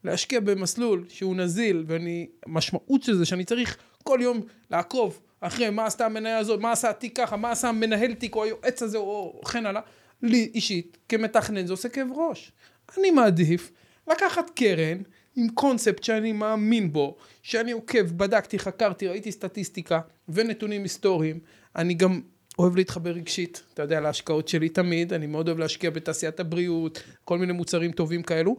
[0.03, 5.85] להשקיע במסלול שהוא נזיל, ואני, המשמעות של זה שאני צריך כל יום לעקוב אחרי מה
[5.85, 9.41] עשתה המניה הזאת, מה עשה התיק ככה, מה עשה המנהל תיק או היועץ הזה או
[9.51, 9.81] כן הלאה,
[10.25, 12.51] לי אישית, כמתכנן זה עושה כאב ראש.
[12.97, 13.71] אני מעדיף
[14.07, 14.97] לקחת קרן
[15.35, 19.99] עם קונספט שאני מאמין בו, שאני עוקב, בדקתי, חקרתי, ראיתי סטטיסטיקה
[20.29, 21.39] ונתונים היסטוריים.
[21.75, 22.21] אני גם
[22.59, 27.37] אוהב להתחבר רגשית, אתה יודע, להשקעות שלי תמיד, אני מאוד אוהב להשקיע בתעשיית הבריאות, כל
[27.37, 28.57] מיני מוצרים טובים כאלו.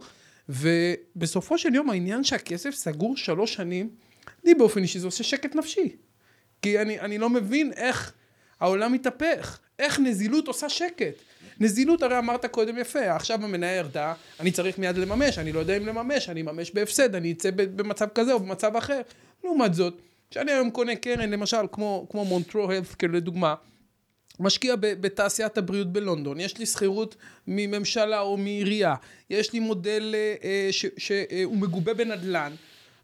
[0.49, 3.89] ובסופו של יום העניין שהכסף סגור שלוש שנים,
[4.43, 5.95] לי באופן אישי זה עושה שקט נפשי.
[6.61, 8.13] כי אני, אני לא מבין איך
[8.59, 11.13] העולם מתהפך, איך נזילות עושה שקט.
[11.59, 15.77] נזילות הרי אמרת קודם יפה, עכשיו המניה ירדה, אני צריך מיד לממש, אני לא יודע
[15.77, 19.01] אם לממש, אני אממש בהפסד, אני אצא במצב כזה או במצב אחר.
[19.43, 20.01] לעומת זאת,
[20.31, 23.55] כשאני היום קונה קרן, למשל, כמו, כמו מונטרו הלפקר לדוגמה,
[24.39, 27.15] משקיע בתעשיית הבריאות בלונדון, יש לי שכירות
[27.47, 28.95] מממשלה או מעירייה,
[29.29, 32.53] יש לי מודל אה, אה, שהוא מגובה בנדל"ן,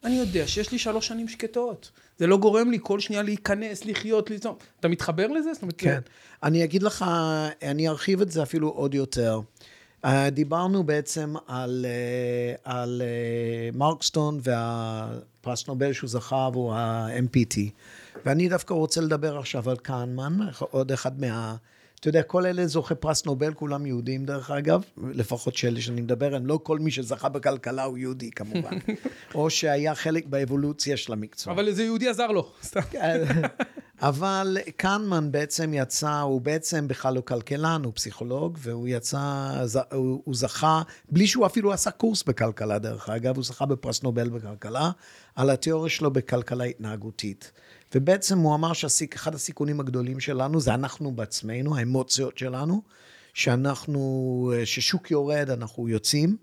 [0.04, 1.91] אני יודע שיש לי שלוש שנים שקטות.
[2.18, 4.56] זה לא גורם לי כל שנייה להיכנס, לחיות, ליזום.
[4.80, 5.54] אתה מתחבר לזה?
[5.54, 5.99] זאת אומרת, כן.
[6.43, 7.06] אני אגיד לך,
[7.62, 9.39] אני ארחיב את זה אפילו עוד יותר.
[10.06, 17.60] אה, דיברנו בעצם על, אה, על אה, מרקסטון והפרס נובל שהוא זכה עבור ה-MPT.
[18.26, 21.56] ואני דווקא רוצה לדבר עכשיו על קהנמן, עוד אחד מה...
[22.04, 26.26] אתה יודע, כל אלה זוכי פרס נובל, כולם יהודים דרך אגב, לפחות שאלה שאני מדבר
[26.26, 28.78] עליהם, לא כל מי שזכה בכלכלה הוא יהודי כמובן,
[29.36, 31.54] או שהיה חלק באבולוציה של המקצוע.
[31.54, 32.82] אבל איזה יהודי עזר לו, סתם.
[34.01, 39.20] אבל קנמן בעצם יצא, הוא בעצם בכלל לא כלכלן, הוא פסיכולוג, והוא יצא,
[39.91, 44.30] הוא, הוא זכה, בלי שהוא אפילו עשה קורס בכלכלה דרך אגב, הוא זכה בפרס נובל
[44.30, 44.91] בכלכלה,
[45.36, 47.51] על התיאוריה שלו בכלכלה התנהגותית.
[47.96, 52.82] ובעצם הוא אמר שאחד הסיכונים הגדולים שלנו זה אנחנו בעצמנו, האמוציות שלנו,
[53.34, 56.38] שאנחנו, ששוק יורד אנחנו יוצאים,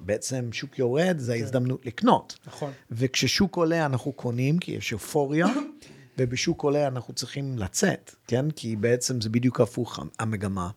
[0.00, 2.38] בעצם שוק יורד זה ההזדמנות לקנות.
[2.46, 2.72] נכון.
[2.90, 5.46] וכששוק עולה אנחנו קונים, כי יש אופוריה,
[6.18, 8.50] ובשוק עולה אנחנו צריכים לצאת, כן?
[8.50, 10.70] כי בעצם זה בדיוק הפוך המגמה.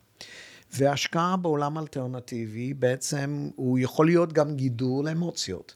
[0.74, 5.76] והשקעה בעולם אלטרנטיבי, בעצם הוא יכול להיות גם גידול אמוציות.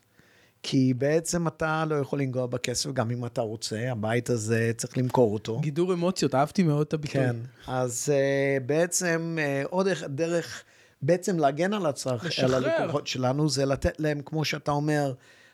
[0.68, 5.34] כי בעצם אתה לא יכול לנגוע בכסף, גם אם אתה רוצה, הבית הזה צריך למכור
[5.34, 5.60] אותו.
[5.60, 7.20] גידור אמוציות, אהבתי מאוד את הביטוי.
[7.20, 7.36] כן,
[7.66, 10.64] אז uh, בעצם uh, עוד דרך,
[11.02, 12.38] בעצם להגן על הצרכ...
[12.38, 12.54] על.
[12.54, 15.12] הלקוחות שלנו, זה לתת להם, כמו שאתה אומר,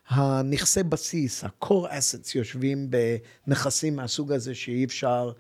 [0.09, 2.91] הנכסי בסיס, ה-core assets, יושבים
[3.47, 5.33] בנכסים מהסוג הזה שאי אפשר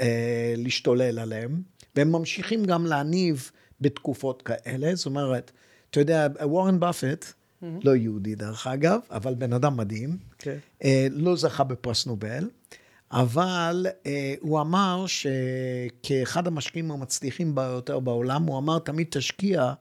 [0.00, 1.62] אה, להשתולל עליהם,
[1.96, 3.50] והם ממשיכים גם להניב
[3.80, 4.94] בתקופות כאלה.
[4.94, 5.50] זאת אומרת,
[5.90, 7.32] אתה יודע, וורן באפט,
[7.62, 7.66] mm-hmm.
[7.84, 10.34] לא יהודי דרך אגב, אבל בן אדם מדהים, okay.
[10.38, 10.56] כן.
[10.84, 12.48] אה, לא זכה בפרס נובל,
[13.12, 19.72] אבל אה, הוא אמר שכאחד המשקיעים המצליחים ביותר בעולם, הוא אמר, תמיד תשקיע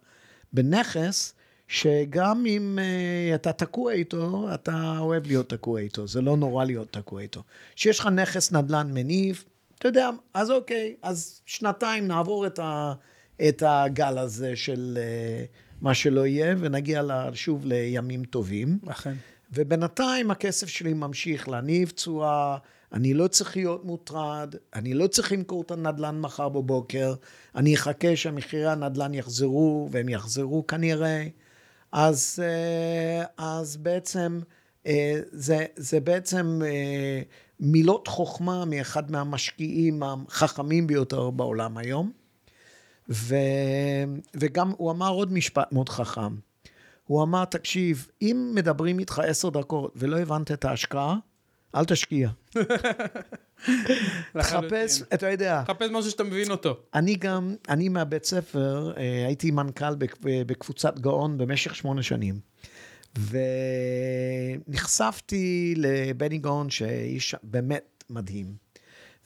[0.54, 1.34] בנכס
[1.70, 6.94] שגם אם uh, אתה תקוע איתו, אתה אוהב להיות תקוע איתו, זה לא נורא להיות
[6.94, 7.44] תקוע איתו.
[7.76, 9.44] כשיש לך נכס נדל"ן מניב,
[9.78, 12.94] אתה יודע, אז אוקיי, אז שנתיים נעבור את, ה,
[13.50, 17.04] את הגל הזה של uh, מה שלא יהיה, ונגיע
[17.34, 18.80] שוב לימים טובים.
[18.88, 19.14] אכן.
[19.54, 22.58] ובינתיים הכסף שלי ממשיך להניב תשואה,
[22.94, 27.14] אני לא צריך להיות מוטרד, אני לא צריך למכור את הנדל"ן מחר בבוקר,
[27.56, 31.28] אני אחכה שהמחירי הנדל"ן יחזרו, והם יחזרו כנראה.
[31.92, 34.40] אז, אה, אז בעצם,
[34.88, 37.22] אה, זה, זה בעצם אה,
[37.60, 42.12] מילות חוכמה מאחד מהמשקיעים החכמים ביותר בעולם היום.
[43.10, 43.36] ו,
[44.34, 46.36] וגם הוא אמר עוד משפט מאוד חכם.
[47.06, 51.16] הוא אמר, תקשיב, אם מדברים איתך עשר דקות ולא הבנת את ההשקעה,
[51.76, 52.30] אל תשקיע.
[54.34, 55.64] תחפש, אתה יודע.
[55.64, 56.78] תחפש משהו שאתה מבין אותו.
[56.94, 62.40] אני גם, אני מהבית ספר, אה, הייתי מנכ"ל בקבוצת גאון במשך שמונה שנים.
[64.68, 68.69] ונחשפתי לבני גאון, שאיש באמת מדהים.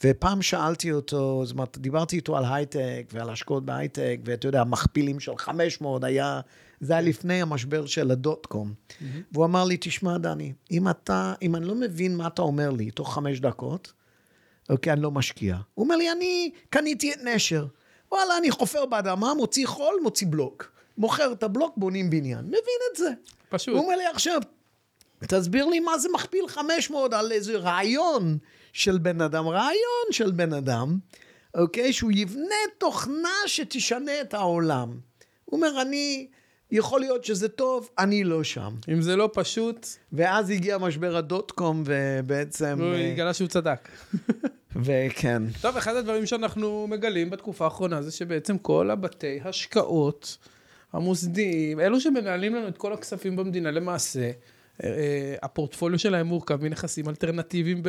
[0.05, 5.19] ופעם שאלתי אותו, זאת אומרת, דיברתי איתו על הייטק ועל השקעות בהייטק, ואתה יודע, המכפילים
[5.19, 6.41] של 500 היה,
[6.79, 8.73] זה היה לפני המשבר של הדוט קום.
[8.73, 9.03] Mm-hmm.
[9.31, 12.91] והוא אמר לי, תשמע, דני, אם אתה, אם אני לא מבין מה אתה אומר לי
[12.91, 13.93] תוך חמש דקות,
[14.69, 15.57] אוקיי, אני לא משקיע.
[15.73, 17.65] הוא אומר לי, אני קניתי את נשר.
[18.11, 20.71] וואלה, אני חופר באדמה, מוציא חול, מוציא בלוק.
[20.97, 22.45] מוכר את הבלוק, בונים בניין.
[22.45, 23.09] מבין את זה.
[23.49, 23.75] פשוט.
[23.75, 24.41] הוא אומר לי, עכשיו,
[25.19, 28.37] תסביר לי מה זה מכפיל 500 על איזה רעיון
[28.73, 30.97] של בן אדם, רעיון של בן אדם,
[31.55, 31.93] אוקיי?
[31.93, 34.89] שהוא יבנה תוכנה שתשנה את העולם.
[35.45, 36.27] הוא אומר, אני...
[36.73, 38.75] יכול להיות שזה טוב, אני לא שם.
[38.93, 39.87] אם זה לא פשוט...
[40.13, 42.81] ואז הגיע משבר הדוט קום, ובעצם...
[42.81, 43.89] הוא אה, התגלה שהוא צדק.
[44.85, 45.43] וכן.
[45.61, 50.37] טוב, אחד הדברים שאנחנו מגלים בתקופה האחרונה זה שבעצם כל הבתי השקעות
[50.93, 54.31] המוסדיים, אלו שמנהלים לנו את כל הכספים במדינה, למעשה,
[55.41, 57.83] הפורטפוליו שלהם מורכב מנכסים אלטרנטיביים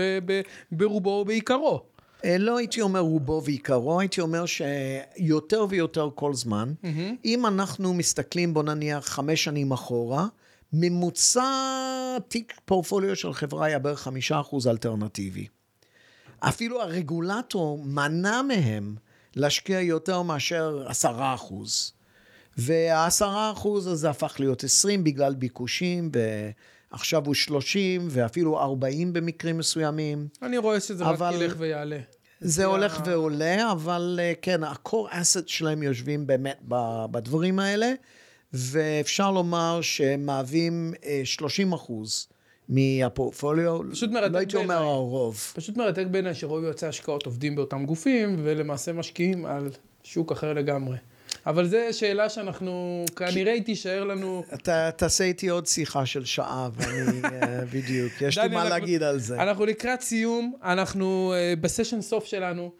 [0.72, 1.82] ברובו או בעיקרו.
[2.24, 6.86] אה, לא הייתי אומר רובו ועיקרו, הייתי אומר שיותר ויותר כל זמן, mm-hmm.
[7.24, 10.26] אם אנחנו מסתכלים, בוא נניח, חמש שנים אחורה,
[10.72, 15.46] ממוצע תיק פורטפוליו של חברה היה בערך חמישה אחוז אלטרנטיבי.
[16.40, 18.96] אפילו הרגולטור מנע מהם
[19.36, 21.92] להשקיע יותר מאשר עשרה אחוז.
[22.58, 26.10] והעשרה אחוז הזה הפך להיות עשרים בגלל ביקושים,
[26.92, 30.28] ועכשיו הוא שלושים, ואפילו ארבעים במקרים מסוימים.
[30.42, 31.26] אני רואה שזה אבל...
[31.26, 31.98] רק ילך ויעלה.
[32.40, 36.58] זה הולך ועולה, אבל אה, כן, ה-core asset שלהם יושבים באמת
[37.10, 37.92] בדברים האלה,
[38.52, 40.94] ואפשר לומר שהם מהווים
[41.24, 42.28] 30 אה, אחוז
[42.68, 45.52] מהפורטפוליו, פשוט מרתק לא הייתי אומר הרוב.
[45.54, 49.70] פשוט מרתק בעיניי שרוב יועצי השקעות עובדים באותם גופים, ולמעשה משקיעים על
[50.02, 50.96] שוק אחר לגמרי.
[51.46, 54.44] אבל זו שאלה שאנחנו, כנראה היא תישאר לנו...
[54.54, 59.18] אתה תעשה איתי עוד שיחה של שעה, ואני, אה, בדיוק, יש לי מה להגיד על
[59.18, 59.42] זה.
[59.42, 62.72] אנחנו לקראת סיום, אנחנו אה, בסשן סוף שלנו,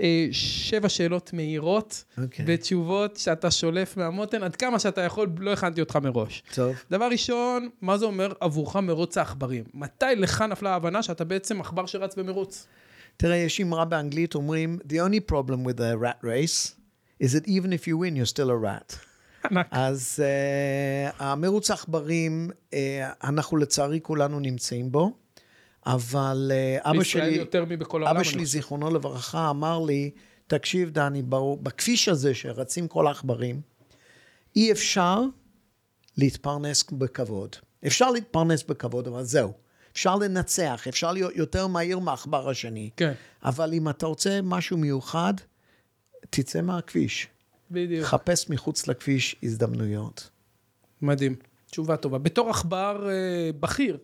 [0.00, 2.04] אה, שבע שאלות מהירות.
[2.22, 2.44] אוקיי.
[2.48, 6.42] ותשובות שאתה שולף מהמותן, עד כמה שאתה יכול, לא הכנתי אותך מראש.
[6.54, 6.76] טוב.
[6.90, 9.64] דבר ראשון, מה זה אומר עבורך מרוץ העכברים?
[9.74, 12.66] מתי לך נפלה ההבנה שאתה בעצם עכבר שרץ במרוץ?
[13.16, 16.77] תראה, יש אמרה באנגלית, אומרים, The only problem with a rat race
[17.22, 18.96] is that even if you win, you're still a rat.
[19.70, 22.74] אז uh, המרוץ העכברים, uh,
[23.24, 25.12] אנחנו לצערי כולנו נמצאים בו,
[25.86, 26.52] אבל
[26.82, 28.06] uh, אבא שלי, יותר מבכל.
[28.06, 30.10] אבא שלי, זיכרונו לברכה, אמר לי,
[30.46, 31.22] תקשיב, דני,
[31.62, 33.60] בכביש הזה שרצים כל העכברים,
[34.56, 35.22] אי אפשר
[36.16, 37.56] להתפרנס בכבוד.
[37.86, 39.52] אפשר להתפרנס בכבוד, אבל זהו.
[39.92, 42.90] אפשר לנצח, אפשר להיות יותר מהיר מהעכבר השני.
[42.96, 43.12] כן.
[43.44, 45.34] אבל אם אתה רוצה משהו מיוחד,
[46.30, 47.28] תצא מהכביש.
[47.70, 48.04] בדיוק.
[48.04, 50.30] חפש מחוץ לכביש הזדמנויות.
[51.02, 51.34] מדהים.
[51.70, 52.18] תשובה טובה.
[52.18, 53.98] בתור עכבר אה, בכיר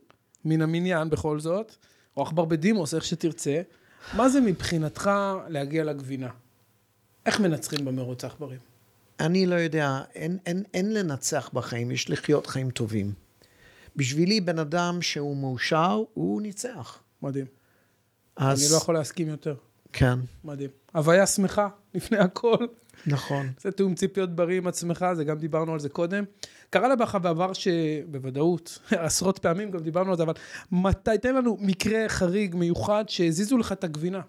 [0.45, 1.77] מן המניין בכל זאת,
[2.17, 3.63] או עכבר בדימוס, איך שתרצה,
[4.17, 5.11] מה זה מבחינתך
[5.49, 6.29] להגיע לגבינה?
[7.27, 8.59] איך מנצחים במרוץ העכברים?
[9.21, 13.13] אני לא יודע, אין, אין, אין לנצח בחיים, יש לחיות חיים טובים.
[13.97, 16.99] בשבילי, בן אדם שהוא מאושר, הוא ניצח.
[17.23, 17.47] מדהים.
[18.37, 18.63] אז...
[18.63, 19.55] אני לא יכול להסכים יותר.
[19.97, 20.19] כן.
[20.45, 20.71] מדהים.
[20.93, 22.67] הוויה שמחה, לפני הכל.
[23.07, 23.51] נכון.
[23.61, 26.25] זה תיאום ציפיות בריא עם עצמך, זה גם דיברנו על זה קודם.
[26.71, 30.35] קרה לך בעבר שבוודאות, עשרות פעמים גם דיברנו על זה, אבל
[30.73, 34.21] מתי, תן לנו מקרה חריג, מיוחד, שהזיזו לך את הגבינה.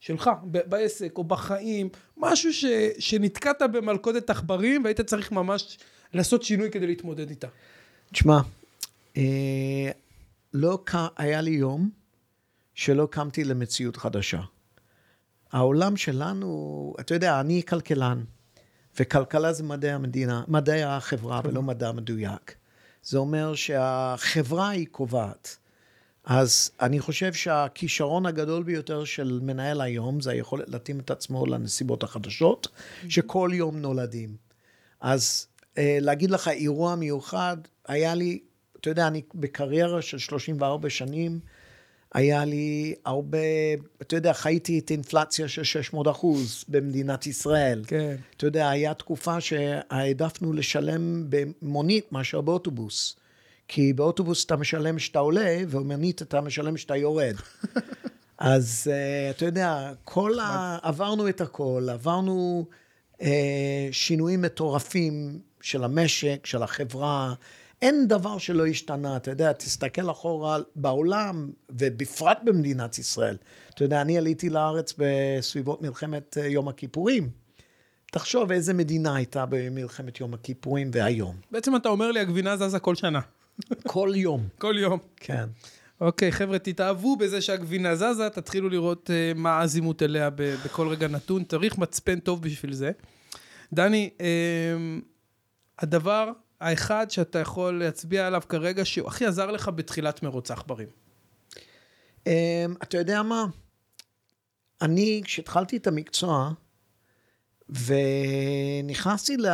[0.00, 2.64] שלך, ב- בעסק או בחיים, משהו ש,
[2.98, 5.78] שנתקעת במלכודת עכברים והיית צריך ממש
[6.14, 7.48] לעשות שינוי כדי להתמודד איתה.
[8.12, 8.40] תשמע,
[9.16, 9.90] אה,
[10.54, 10.94] לא ק...
[11.16, 11.90] היה לי יום
[12.74, 14.40] שלא קמתי למציאות חדשה.
[15.52, 18.24] העולם שלנו, אתה יודע, אני כלכלן,
[18.98, 22.54] וכלכלה זה מדעי המדינה, מדעי החברה ולא מדע מדויק.
[23.02, 25.56] זה אומר שהחברה היא קובעת.
[26.24, 32.02] אז אני חושב שהכישרון הגדול ביותר של מנהל היום זה היכולת להתאים את עצמו לנסיבות
[32.02, 32.68] החדשות,
[33.08, 34.36] שכל יום נולדים.
[35.00, 35.46] אז
[35.78, 38.40] אה, להגיד לך אירוע מיוחד, היה לי,
[38.80, 41.40] אתה יודע, אני בקריירה של 34 שנים,
[42.14, 43.38] היה לי הרבה,
[44.02, 47.82] אתה יודע, חייתי את אינפלציה של 600 אחוז במדינת ישראל.
[47.86, 48.16] כן.
[48.36, 53.16] אתה יודע, היה תקופה שהעדפנו לשלם במונית מאשר באוטובוס.
[53.68, 57.34] כי באוטובוס אתה משלם כשאתה עולה, ובמונית אתה משלם כשאתה יורד.
[58.38, 60.78] אז uh, אתה יודע, כל ה...
[60.82, 62.66] עברנו את הכל, עברנו
[63.18, 63.22] uh,
[63.92, 67.34] שינויים מטורפים של המשק, של החברה.
[67.82, 73.36] אין דבר שלא השתנה, אתה יודע, תסתכל אחורה בעולם, ובפרט במדינת ישראל.
[73.74, 77.30] אתה יודע, אני עליתי לארץ בסביבות מלחמת אה, יום הכיפורים.
[78.12, 81.36] תחשוב איזה מדינה הייתה במלחמת יום הכיפורים והיום.
[81.50, 83.20] בעצם אתה אומר לי, הגבינה זזה כל שנה.
[83.86, 84.48] כל יום.
[84.58, 84.98] כל יום.
[85.16, 85.44] כן.
[86.00, 91.08] אוקיי, חבר'ה, תתאהבו בזה שהגבינה זזה, תתחילו לראות uh, מה האזימות אליה ב- בכל רגע
[91.08, 91.44] נתון.
[91.44, 92.90] צריך מצפן טוב בשביל זה.
[93.72, 94.22] דני, um,
[95.78, 100.88] הדבר האחד שאתה יכול להצביע עליו כרגע, שהוא הכי עזר לך בתחילת מרוץ העכברים.
[102.18, 102.30] Um,
[102.82, 103.46] אתה יודע מה?
[104.82, 106.50] אני, כשהתחלתי את המקצוע,
[107.68, 109.46] ונכנסתי ל...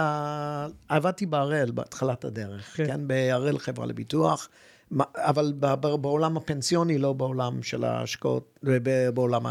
[0.89, 2.87] עבדתי בהראל בהתחלת הדרך, כן.
[2.87, 4.49] כן, בהראל חברה לביטוח,
[5.17, 5.53] אבל
[6.01, 8.61] בעולם הפנסיוני, לא בעולם של ההשקעות,
[9.15, 9.47] בעולם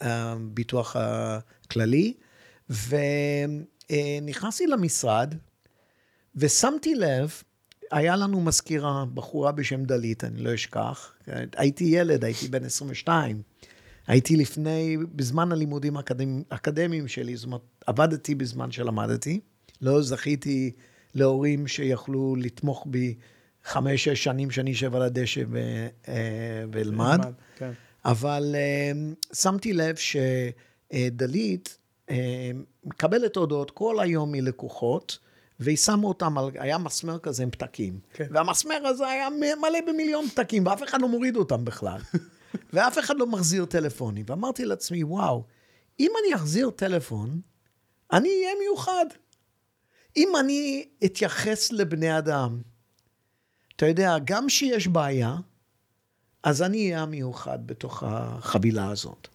[0.00, 2.14] הביטוח הכללי.
[3.90, 5.34] ונכנסתי למשרד,
[6.36, 7.32] ושמתי לב,
[7.90, 11.12] היה לנו מזכירה, בחורה בשם דלית, אני לא אשכח.
[11.56, 13.42] הייתי ילד, הייתי בן 22.
[14.06, 15.96] הייתי לפני, בזמן הלימודים
[16.50, 19.40] האקדמיים, שלי, זאת אומרת, עבדתי בזמן שלמדתי.
[19.80, 20.72] לא זכיתי
[21.14, 23.14] להורים שיכלו לתמוך בי
[23.64, 27.18] חמש-שש שנים שאני אשב על הדשא ו- אה, ואלמד.
[27.56, 27.70] כן.
[28.04, 31.78] אבל uh, שמתי לב שדלית
[32.08, 32.12] uh,
[32.84, 35.18] מקבלת הודעות כל היום מלקוחות,
[35.60, 38.00] והיא שמה אותם על, היה מסמר כזה עם פתקים.
[38.12, 38.26] כן.
[38.30, 41.98] והמסמר הזה היה מלא במיליון פתקים, ואף אחד לא מוריד אותם בכלל.
[42.72, 44.24] ואף אחד לא מחזיר טלפונים.
[44.28, 45.44] ואמרתי לעצמי, וואו,
[46.00, 47.40] אם אני אחזיר טלפון,
[48.12, 49.06] אני אהיה מיוחד.
[50.16, 52.60] אם אני אתייחס לבני אדם,
[53.76, 55.36] אתה יודע, גם שיש בעיה,
[56.42, 59.28] אז אני אהיה המיוחד בתוך החבילה הזאת.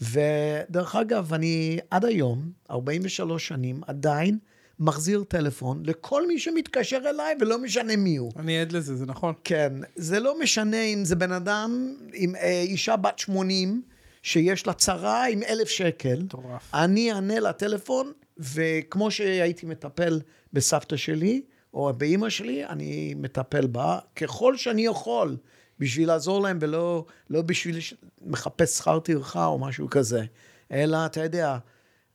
[0.00, 4.38] ודרך אגב, אני עד היום, 43 שנים, עדיין
[4.80, 8.32] מחזיר טלפון לכל מי שמתקשר אליי, ולא משנה מי הוא.
[8.36, 9.34] אני עד לזה, זה נכון.
[9.44, 13.82] כן, זה לא משנה אם זה בן אדם, עם אה, אישה בת 80,
[14.22, 16.22] שיש לה צרה עם אלף שקל.
[16.22, 16.74] מטורף.
[16.74, 20.20] אני אענה לטלפון, וכמו שהייתי מטפל
[20.52, 21.42] בסבתא שלי,
[21.74, 25.36] או באימא שלי, אני מטפל בה ככל שאני יכול,
[25.78, 27.78] בשביל לעזור להם, ולא לא בשביל
[28.22, 30.24] מחפש שכר טרחה או משהו כזה.
[30.72, 31.58] אלא, אתה יודע,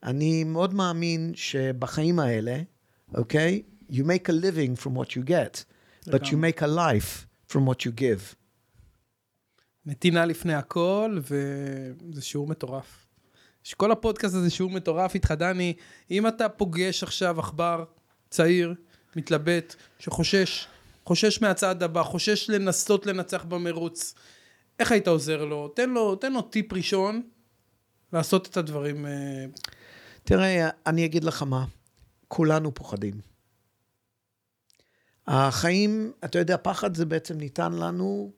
[0.03, 2.61] אני מאוד מאמין שבחיים האלה,
[3.13, 3.61] אוקיי?
[3.89, 5.63] You make a living from what you get,
[6.09, 8.35] but you make a life from what you give.
[9.85, 13.05] נתינה לפני הכל, וזה שיעור מטורף.
[13.63, 15.73] שכל הפודקאסט הזה שיעור מטורף איתך, דני.
[16.11, 17.83] אם אתה פוגש עכשיו עכבר
[18.29, 18.73] צעיר,
[19.15, 20.67] מתלבט, שחושש,
[21.05, 24.15] חושש מהצעד הבא, חושש לנסות לנצח במרוץ,
[24.79, 25.67] איך היית עוזר לו?
[25.67, 27.21] תן לו, תן לו טיפ ראשון
[28.13, 29.05] לעשות את הדברים.
[30.23, 31.65] אה, תראה, אני אגיד לך מה,
[32.27, 33.13] כולנו פוחדים.
[35.27, 38.31] החיים, אתה יודע, פחד זה בעצם ניתן לנו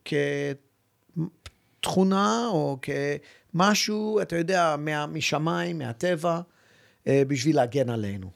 [1.82, 6.42] כתכונה או כמשהו, אתה יודע, מה, משמיים, מהטבע,
[7.08, 8.30] אה, בשביל להגן עלינו.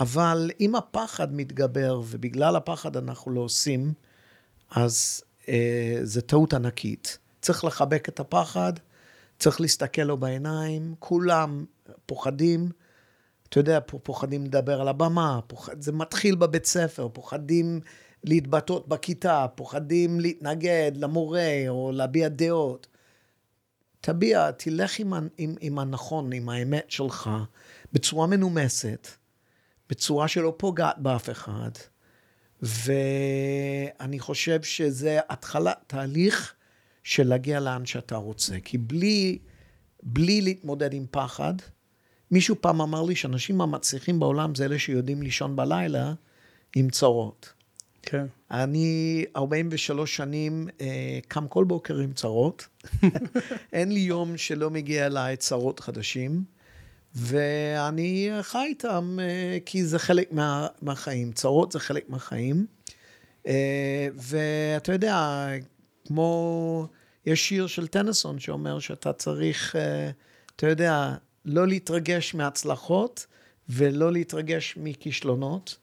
[0.00, 3.92] אבל אם הפחד מתגבר ובגלל הפחד אנחנו לא עושים,
[4.70, 7.18] אז אה, זה טעות ענקית.
[7.40, 8.72] צריך לחבק את הפחד,
[9.38, 11.64] צריך להסתכל לו בעיניים, כולם
[12.06, 12.68] פוחדים.
[13.48, 17.80] אתה יודע, פוחדים לדבר על הבמה, פוחד, זה מתחיל בבית ספר, פוחדים
[18.24, 22.86] להתבטא בכיתה, פוחדים להתנגד למורה או להביע דעות.
[24.00, 27.30] תביע, תלך עם, עם, עם הנכון, עם האמת שלך,
[27.92, 29.08] בצורה מנומסת,
[29.90, 31.70] בצורה שלא פוגעת באף אחד,
[32.62, 36.54] ואני חושב שזה התחלת תהליך
[37.02, 38.56] של להגיע לאן שאתה רוצה.
[38.64, 39.38] כי בלי,
[40.02, 41.54] בלי להתמודד עם פחד,
[42.34, 46.12] מישהו פעם אמר לי שאנשים המצליחים בעולם זה אלה שיודעים לישון בלילה
[46.76, 47.52] עם צרות.
[48.02, 48.26] כן.
[48.50, 52.68] אני 43 שנים אה, קם כל בוקר עם צרות.
[53.72, 56.44] אין לי יום שלא מגיע אליי צרות חדשים,
[57.14, 61.32] ואני חי איתם אה, כי זה חלק מה, מהחיים.
[61.32, 62.66] צרות זה חלק מהחיים.
[63.46, 65.46] אה, ואתה יודע,
[66.06, 66.88] כמו,
[67.26, 70.10] יש שיר של טנסון שאומר שאתה צריך, אה,
[70.56, 71.14] אתה יודע,
[71.44, 73.26] לא להתרגש מהצלחות
[73.68, 75.76] ולא להתרגש מכישלונות.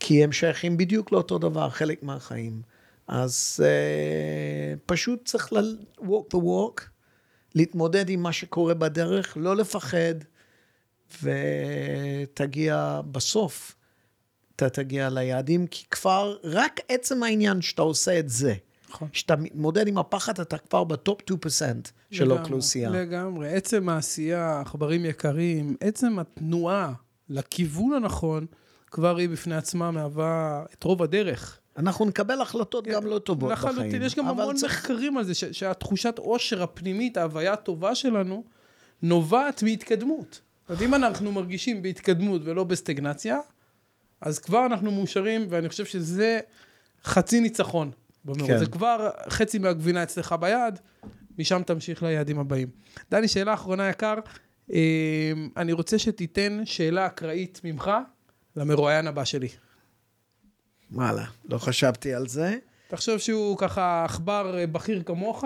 [0.00, 2.62] כי הם שייכים בדיוק לאותו דבר, חלק מהחיים.
[3.08, 6.82] אז uh, פשוט צריך ל- walk the walk,
[7.54, 10.14] להתמודד עם מה שקורה בדרך, לא לפחד,
[11.22, 13.76] ותגיע בסוף,
[14.56, 18.54] אתה תגיע ליעדים, כי כבר רק עצם העניין שאתה עושה את זה,
[18.90, 19.08] נכון.
[19.12, 21.32] שאתה מתמודד עם הפחד, אתה כבר בטופ 2%
[22.10, 22.90] של האוכלוסייה.
[22.90, 23.48] לגמרי.
[23.52, 26.92] עצם העשייה, עכברים יקרים, עצם התנועה
[27.28, 28.46] לכיוון הנכון,
[28.90, 31.58] כבר היא בפני עצמה מהווה את רוב הדרך.
[31.76, 33.76] אנחנו נקבל החלטות גם לא טובות בחיים.
[33.76, 38.44] לחלוטין, יש גם המון צריך- מחקרים על זה, ש- שהתחושת עושר הפנימית, ההוויה הטובה שלנו,
[39.02, 40.40] נובעת מהתקדמות.
[40.68, 43.38] זאת אומרת, אם אנחנו מרגישים בהתקדמות ולא בסטגנציה,
[44.20, 46.40] אז כבר אנחנו מאושרים, ואני חושב שזה
[47.04, 47.90] חצי ניצחון.
[48.26, 48.50] במרוץ.
[48.50, 48.58] כן.
[48.58, 50.78] זה כבר חצי מהגבינה אצלך ביד,
[51.38, 52.68] משם תמשיך ליעדים הבאים.
[53.10, 54.14] דני, שאלה אחרונה יקר,
[54.72, 57.90] אה, אני רוצה שתיתן שאלה אקראית ממך
[58.56, 59.48] למרואיין הבא שלי.
[60.92, 62.56] וואלה, לא חשבתי על זה.
[62.88, 65.44] תחשוב שהוא ככה עכבר אה, בכיר כמוך,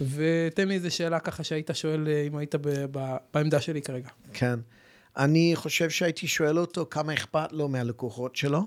[0.00, 4.08] ותן לי איזה שאלה ככה שהיית שואל אה, אם היית ב- ב- בעמדה שלי כרגע.
[4.32, 4.58] כן.
[5.16, 8.66] אני חושב שהייתי שואל אותו כמה אכפת לו מהלקוחות שלו,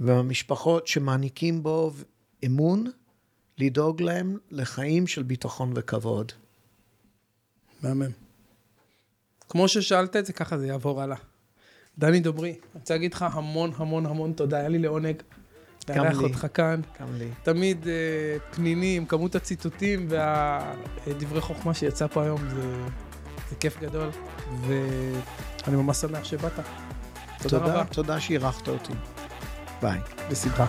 [0.00, 1.92] והמשפחות שמעניקים בו
[2.46, 2.90] אמון,
[3.58, 6.32] לדאוג להם לחיים של ביטחון וכבוד.
[7.82, 8.10] מהמם.
[9.48, 11.16] כמו ששאלת את זה, ככה זה יעבור הלאה.
[11.98, 15.22] דני דוברי, אני רוצה להגיד לך המון המון המון תודה, היה לי לעונג
[15.88, 16.24] לארח לי.
[16.24, 16.80] אותך כאן.
[17.00, 17.28] גם לי.
[17.42, 22.86] תמיד אה, פנינים, כמות הציטוטים והדברי חוכמה שיצא פה היום, זה,
[23.50, 24.10] זה כיף גדול,
[24.66, 26.52] ואני ממש שמח שבאת.
[27.42, 27.84] תודה רבה.
[27.84, 28.92] תודה שאירחת אותי.
[29.82, 29.98] ביי.
[30.30, 30.64] בשמחה.